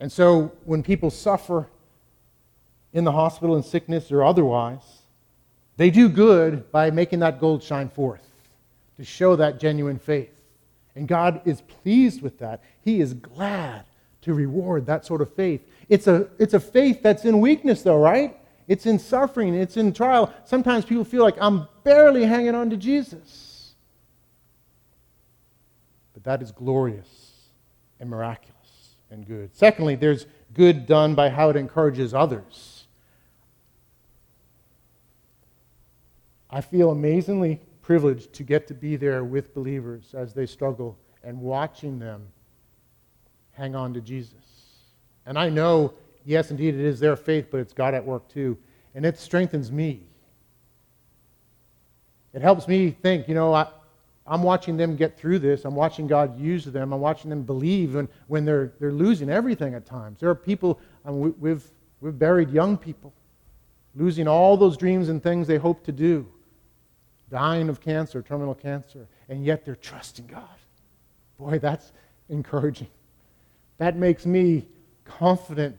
And 0.00 0.10
so 0.10 0.50
when 0.64 0.82
people 0.82 1.10
suffer 1.10 1.68
in 2.92 3.04
the 3.04 3.12
hospital 3.12 3.54
in 3.56 3.62
sickness 3.62 4.10
or 4.10 4.24
otherwise, 4.24 4.99
they 5.76 5.90
do 5.90 6.08
good 6.08 6.70
by 6.70 6.90
making 6.90 7.20
that 7.20 7.40
gold 7.40 7.62
shine 7.62 7.88
forth 7.88 8.26
to 8.96 9.04
show 9.04 9.36
that 9.36 9.58
genuine 9.58 9.98
faith. 9.98 10.40
And 10.94 11.08
God 11.08 11.40
is 11.44 11.62
pleased 11.62 12.20
with 12.20 12.38
that. 12.40 12.62
He 12.82 13.00
is 13.00 13.14
glad 13.14 13.84
to 14.22 14.34
reward 14.34 14.86
that 14.86 15.06
sort 15.06 15.22
of 15.22 15.32
faith. 15.32 15.62
It's 15.88 16.06
a, 16.06 16.28
it's 16.38 16.54
a 16.54 16.60
faith 16.60 17.02
that's 17.02 17.24
in 17.24 17.40
weakness, 17.40 17.82
though, 17.82 17.98
right? 17.98 18.36
It's 18.68 18.86
in 18.86 18.98
suffering, 18.98 19.54
it's 19.54 19.76
in 19.76 19.92
trial. 19.92 20.32
Sometimes 20.44 20.84
people 20.84 21.04
feel 21.04 21.24
like 21.24 21.36
I'm 21.40 21.66
barely 21.82 22.24
hanging 22.24 22.54
on 22.54 22.70
to 22.70 22.76
Jesus. 22.76 23.72
But 26.12 26.24
that 26.24 26.42
is 26.42 26.52
glorious 26.52 27.32
and 27.98 28.10
miraculous 28.10 28.96
and 29.10 29.26
good. 29.26 29.56
Secondly, 29.56 29.94
there's 29.94 30.26
good 30.54 30.86
done 30.86 31.14
by 31.14 31.30
how 31.30 31.50
it 31.50 31.56
encourages 31.56 32.14
others. 32.14 32.79
I 36.50 36.60
feel 36.60 36.90
amazingly 36.90 37.60
privileged 37.82 38.32
to 38.34 38.42
get 38.42 38.66
to 38.68 38.74
be 38.74 38.96
there 38.96 39.24
with 39.24 39.54
believers 39.54 40.14
as 40.14 40.34
they 40.34 40.46
struggle 40.46 40.98
and 41.22 41.40
watching 41.40 41.98
them 41.98 42.26
hang 43.52 43.74
on 43.74 43.94
to 43.94 44.00
Jesus. 44.00 44.34
And 45.26 45.38
I 45.38 45.48
know, 45.48 45.94
yes, 46.24 46.50
indeed, 46.50 46.74
it 46.74 46.80
is 46.80 46.98
their 46.98 47.16
faith, 47.16 47.48
but 47.50 47.60
it's 47.60 47.72
God 47.72 47.94
at 47.94 48.04
work 48.04 48.28
too. 48.28 48.56
And 48.94 49.06
it 49.06 49.18
strengthens 49.18 49.70
me. 49.70 50.02
It 52.32 52.42
helps 52.42 52.66
me 52.66 52.90
think, 52.90 53.28
you 53.28 53.34
know, 53.34 53.52
I, 53.54 53.66
am 54.26 54.42
watching 54.42 54.76
them 54.76 54.96
get 54.96 55.18
through 55.18 55.40
this. 55.40 55.64
I'm 55.64 55.74
watching 55.74 56.06
God 56.06 56.38
use 56.38 56.64
them. 56.64 56.92
I'm 56.92 57.00
watching 57.00 57.30
them 57.30 57.42
believe 57.42 57.94
when, 57.94 58.08
when 58.28 58.44
they're, 58.44 58.72
they're 58.80 58.92
losing 58.92 59.28
everything 59.30 59.74
at 59.74 59.86
times. 59.86 60.20
There 60.20 60.30
are 60.30 60.34
people, 60.34 60.80
I 61.04 61.10
mean, 61.10 61.20
we, 61.20 61.30
we've, 61.30 61.70
we've 62.00 62.18
buried 62.18 62.50
young 62.50 62.76
people, 62.76 63.12
losing 63.94 64.26
all 64.26 64.56
those 64.56 64.76
dreams 64.76 65.08
and 65.08 65.22
things 65.22 65.46
they 65.46 65.58
hope 65.58 65.84
to 65.84 65.92
do 65.92 66.26
dying 67.30 67.68
of 67.68 67.80
cancer, 67.80 68.22
terminal 68.22 68.54
cancer, 68.54 69.06
and 69.28 69.44
yet 69.44 69.64
they're 69.64 69.76
trusting 69.76 70.26
God. 70.26 70.44
Boy, 71.38 71.58
that's 71.58 71.92
encouraging. 72.28 72.88
That 73.78 73.96
makes 73.96 74.26
me 74.26 74.66
confident 75.04 75.76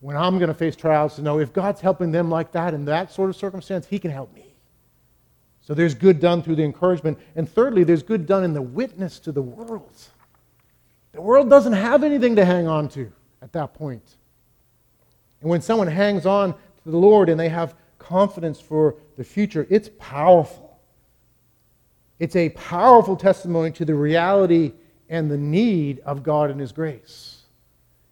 when 0.00 0.16
I'm 0.16 0.38
going 0.38 0.48
to 0.48 0.54
face 0.54 0.76
trials 0.76 1.16
to 1.16 1.22
know 1.22 1.38
if 1.38 1.52
God's 1.52 1.80
helping 1.80 2.12
them 2.12 2.30
like 2.30 2.52
that 2.52 2.74
in 2.74 2.84
that 2.86 3.12
sort 3.12 3.30
of 3.30 3.36
circumstance, 3.36 3.86
He 3.86 3.98
can 3.98 4.10
help 4.10 4.32
me. 4.34 4.54
So 5.60 5.74
there's 5.74 5.94
good 5.94 6.20
done 6.20 6.42
through 6.42 6.56
the 6.56 6.62
encouragement. 6.62 7.18
And 7.34 7.50
thirdly, 7.50 7.82
there's 7.82 8.02
good 8.02 8.24
done 8.26 8.44
in 8.44 8.52
the 8.52 8.62
witness 8.62 9.18
to 9.20 9.32
the 9.32 9.42
world. 9.42 9.90
The 11.12 11.20
world 11.20 11.50
doesn't 11.50 11.72
have 11.72 12.04
anything 12.04 12.36
to 12.36 12.44
hang 12.44 12.68
on 12.68 12.88
to 12.90 13.10
at 13.42 13.52
that 13.52 13.74
point. 13.74 14.16
And 15.40 15.50
when 15.50 15.60
someone 15.60 15.88
hangs 15.88 16.24
on 16.24 16.52
to 16.52 16.90
the 16.90 16.96
Lord 16.96 17.28
and 17.28 17.40
they 17.40 17.48
have 17.48 17.74
confidence 17.98 18.60
for 18.60 18.94
the 19.16 19.24
future, 19.24 19.66
it's 19.68 19.90
powerful. 19.98 20.65
It's 22.18 22.36
a 22.36 22.48
powerful 22.50 23.16
testimony 23.16 23.70
to 23.72 23.84
the 23.84 23.94
reality 23.94 24.72
and 25.08 25.30
the 25.30 25.36
need 25.36 26.00
of 26.00 26.22
God 26.22 26.50
and 26.50 26.60
His 26.60 26.72
grace. 26.72 27.42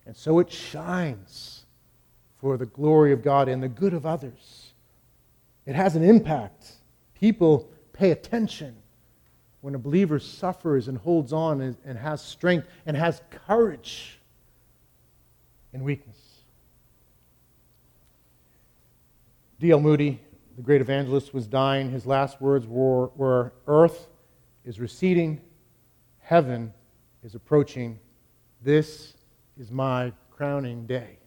And 0.07 0.17
so 0.17 0.39
it 0.39 0.51
shines 0.51 1.65
for 2.39 2.57
the 2.57 2.67
glory 2.67 3.13
of 3.13 3.23
God 3.23 3.49
and 3.49 3.63
the 3.63 3.69
good 3.69 3.95
of 3.95 4.05
others. 4.05 4.73
It 5.67 5.75
has 5.75 5.97
an 5.97 6.05
impact. 6.05 6.73
People 7.15 7.71
pay 7.93 8.11
attention 8.11 8.77
when 9.63 9.75
a 9.75 9.79
believer 9.79 10.19
suffers 10.19 10.89
and 10.89 10.99
holds 10.99 11.33
on 11.33 11.63
and, 11.63 11.77
and 11.87 11.97
has 11.97 12.23
strength 12.23 12.69
and 12.85 12.97
has 12.97 13.23
courage 13.47 14.19
in 15.73 15.83
weakness. 15.83 16.19
D.L. 19.61 19.81
Moody, 19.81 20.21
the 20.57 20.63
great 20.63 20.81
evangelist, 20.81 21.35
was 21.35 21.47
dying. 21.47 21.91
His 21.91 22.07
last 22.07 22.41
words 22.41 22.67
were, 22.67 23.09
were 23.17 23.53
Earth 23.67 24.09
is 24.65 24.81
receding, 24.81 25.41
heaven 26.21 26.73
is 27.23 27.35
approaching. 27.35 27.99
This 28.63 29.15
is 29.59 29.71
my 29.71 30.13
crowning 30.31 30.87
day. 30.87 31.19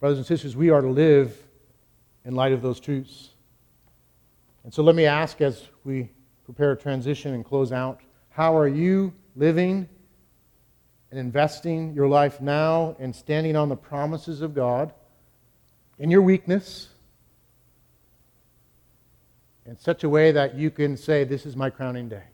Brothers 0.00 0.18
and 0.18 0.26
sisters, 0.26 0.56
we 0.56 0.70
are 0.70 0.80
to 0.80 0.90
live 0.90 1.36
in 2.24 2.34
light 2.34 2.52
of 2.52 2.62
those 2.62 2.80
truths. 2.80 3.30
And 4.64 4.72
so 4.72 4.82
let 4.82 4.94
me 4.94 5.06
ask 5.06 5.40
as 5.40 5.68
we 5.84 6.10
prepare 6.44 6.72
a 6.72 6.76
transition 6.76 7.34
and 7.34 7.44
close 7.44 7.72
out 7.72 8.00
how 8.30 8.56
are 8.56 8.68
you 8.68 9.12
living 9.36 9.88
and 11.10 11.20
investing 11.20 11.92
your 11.94 12.08
life 12.08 12.40
now 12.40 12.96
and 12.98 13.14
standing 13.14 13.56
on 13.56 13.68
the 13.68 13.76
promises 13.76 14.40
of 14.40 14.54
God 14.54 14.92
in 15.98 16.10
your 16.10 16.22
weakness 16.22 16.88
in 19.66 19.78
such 19.78 20.04
a 20.04 20.08
way 20.08 20.32
that 20.32 20.54
you 20.54 20.70
can 20.70 20.96
say, 20.96 21.24
This 21.24 21.46
is 21.46 21.56
my 21.56 21.70
crowning 21.70 22.08
day? 22.08 22.24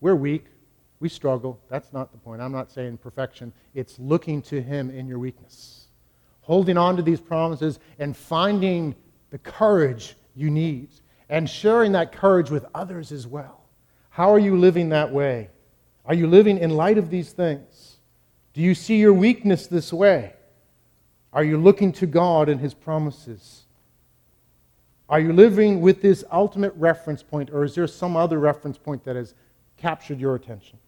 We're 0.00 0.14
weak. 0.14 0.46
We 1.00 1.08
struggle. 1.08 1.60
That's 1.68 1.92
not 1.92 2.12
the 2.12 2.18
point. 2.18 2.42
I'm 2.42 2.52
not 2.52 2.70
saying 2.70 2.98
perfection. 2.98 3.52
It's 3.74 3.98
looking 3.98 4.42
to 4.42 4.60
Him 4.60 4.90
in 4.90 5.06
your 5.06 5.18
weakness, 5.18 5.86
holding 6.40 6.76
on 6.76 6.96
to 6.96 7.02
these 7.02 7.20
promises 7.20 7.78
and 7.98 8.16
finding 8.16 8.96
the 9.30 9.38
courage 9.38 10.16
you 10.34 10.50
need 10.50 10.88
and 11.28 11.48
sharing 11.48 11.92
that 11.92 12.12
courage 12.12 12.50
with 12.50 12.66
others 12.74 13.12
as 13.12 13.26
well. 13.26 13.64
How 14.10 14.32
are 14.32 14.38
you 14.38 14.56
living 14.56 14.88
that 14.88 15.12
way? 15.12 15.50
Are 16.04 16.14
you 16.14 16.26
living 16.26 16.58
in 16.58 16.70
light 16.70 16.98
of 16.98 17.10
these 17.10 17.32
things? 17.32 17.98
Do 18.54 18.62
you 18.62 18.74
see 18.74 18.98
your 18.98 19.12
weakness 19.12 19.66
this 19.66 19.92
way? 19.92 20.32
Are 21.32 21.44
you 21.44 21.58
looking 21.58 21.92
to 21.92 22.06
God 22.06 22.48
and 22.48 22.60
His 22.60 22.74
promises? 22.74 23.64
Are 25.08 25.20
you 25.20 25.32
living 25.32 25.80
with 25.80 26.02
this 26.02 26.24
ultimate 26.30 26.74
reference 26.76 27.22
point, 27.22 27.50
or 27.50 27.64
is 27.64 27.74
there 27.74 27.86
some 27.86 28.16
other 28.16 28.38
reference 28.38 28.76
point 28.76 29.04
that 29.04 29.16
has 29.16 29.34
captured 29.76 30.20
your 30.20 30.34
attention? 30.34 30.78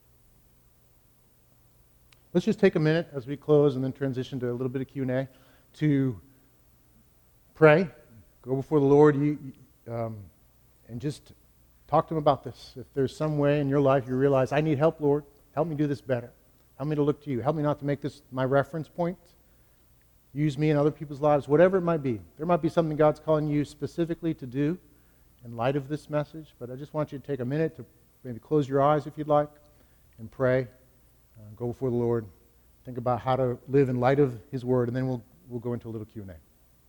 Let's 2.33 2.45
just 2.45 2.61
take 2.61 2.77
a 2.77 2.81
minute 2.81 3.09
as 3.13 3.27
we 3.27 3.37
close 3.37 3.75
and 3.75 3.85
then 3.85 3.93
transition 3.93 4.39
to 4.41 4.51
a 4.51 4.53
little 4.53 4.69
bit 4.69 4.83
of 4.83 4.89
Q&A 4.89 5.27
to 5.75 6.21
pray, 7.55 7.89
go 8.43 8.55
before 8.57 8.79
the 8.79 8.87
Lord. 8.87 9.17
You, 9.17 9.39
um, 9.91 10.17
and 10.89 11.01
just 11.01 11.33
talk 11.89 12.07
to 12.09 12.15
him 12.15 12.19
about 12.19 12.45
this. 12.45 12.75
If 12.77 12.87
there's 12.95 13.17
some 13.17 13.39
way 13.39 13.61
in 13.61 13.69
your 13.69 13.81
life 13.81 14.07
you 14.07 14.15
realize, 14.15 14.53
I 14.53 14.61
need 14.61 14.79
help, 14.79 15.01
Lord, 15.01 15.25
help 15.55 15.67
me 15.67 15.75
do 15.75 15.87
this 15.87 16.01
better. 16.01 16.31
Help 16.77 16.89
me 16.89 16.97
to 16.97 17.03
look 17.03 17.23
to 17.25 17.31
you. 17.31 17.41
Help 17.41 17.57
me 17.57 17.63
not 17.63 17.79
to 17.81 17.85
make 17.85 18.01
this 18.01 18.23
my 18.31 18.45
reference 18.45 18.89
point. 18.89 19.19
Use 20.33 20.57
me 20.57 20.71
in 20.71 20.77
other 20.77 20.91
people's 20.91 21.21
lives, 21.21 21.49
whatever 21.49 21.77
it 21.77 21.83
might 21.83 22.03
be. 22.03 22.21
There 22.37 22.47
might 22.47 22.63
be 22.63 22.69
something 22.69 22.97
God's 22.97 23.19
calling 23.19 23.49
you 23.49 23.65
specifically 23.65 24.33
to 24.35 24.47
do 24.47 24.79
in 25.45 25.57
light 25.57 25.75
of 25.75 25.89
this 25.89 26.09
message, 26.09 26.55
but 26.59 26.71
I 26.71 26.77
just 26.77 26.95
want 26.95 27.11
you 27.13 27.19
to 27.19 27.27
take 27.27 27.41
a 27.41 27.45
minute 27.45 27.77
to 27.77 27.85
maybe 28.23 28.39
close 28.39 28.69
your 28.69 28.81
eyes 28.81 29.07
if 29.07 29.15
you'd 29.17 29.29
like 29.29 29.49
and 30.19 30.31
pray. 30.31 30.69
Uh, 31.37 31.43
go 31.57 31.69
before 31.69 31.91
the 31.91 31.97
Lord. 31.97 32.27
Think 32.85 32.99
about 32.99 33.21
how 33.21 33.37
to 33.37 33.59
live 33.69 33.89
in 33.89 33.99
light 33.99 34.21
of 34.21 34.39
His 34.51 34.65
Word, 34.65 34.89
and 34.89 34.97
then 34.97 35.09
we'll, 35.09 35.23
we'll 35.49 35.61
go 35.61 35.73
into 35.73 35.89
a 35.89 35.91
little 35.91 36.07
Q&A. 36.07 36.35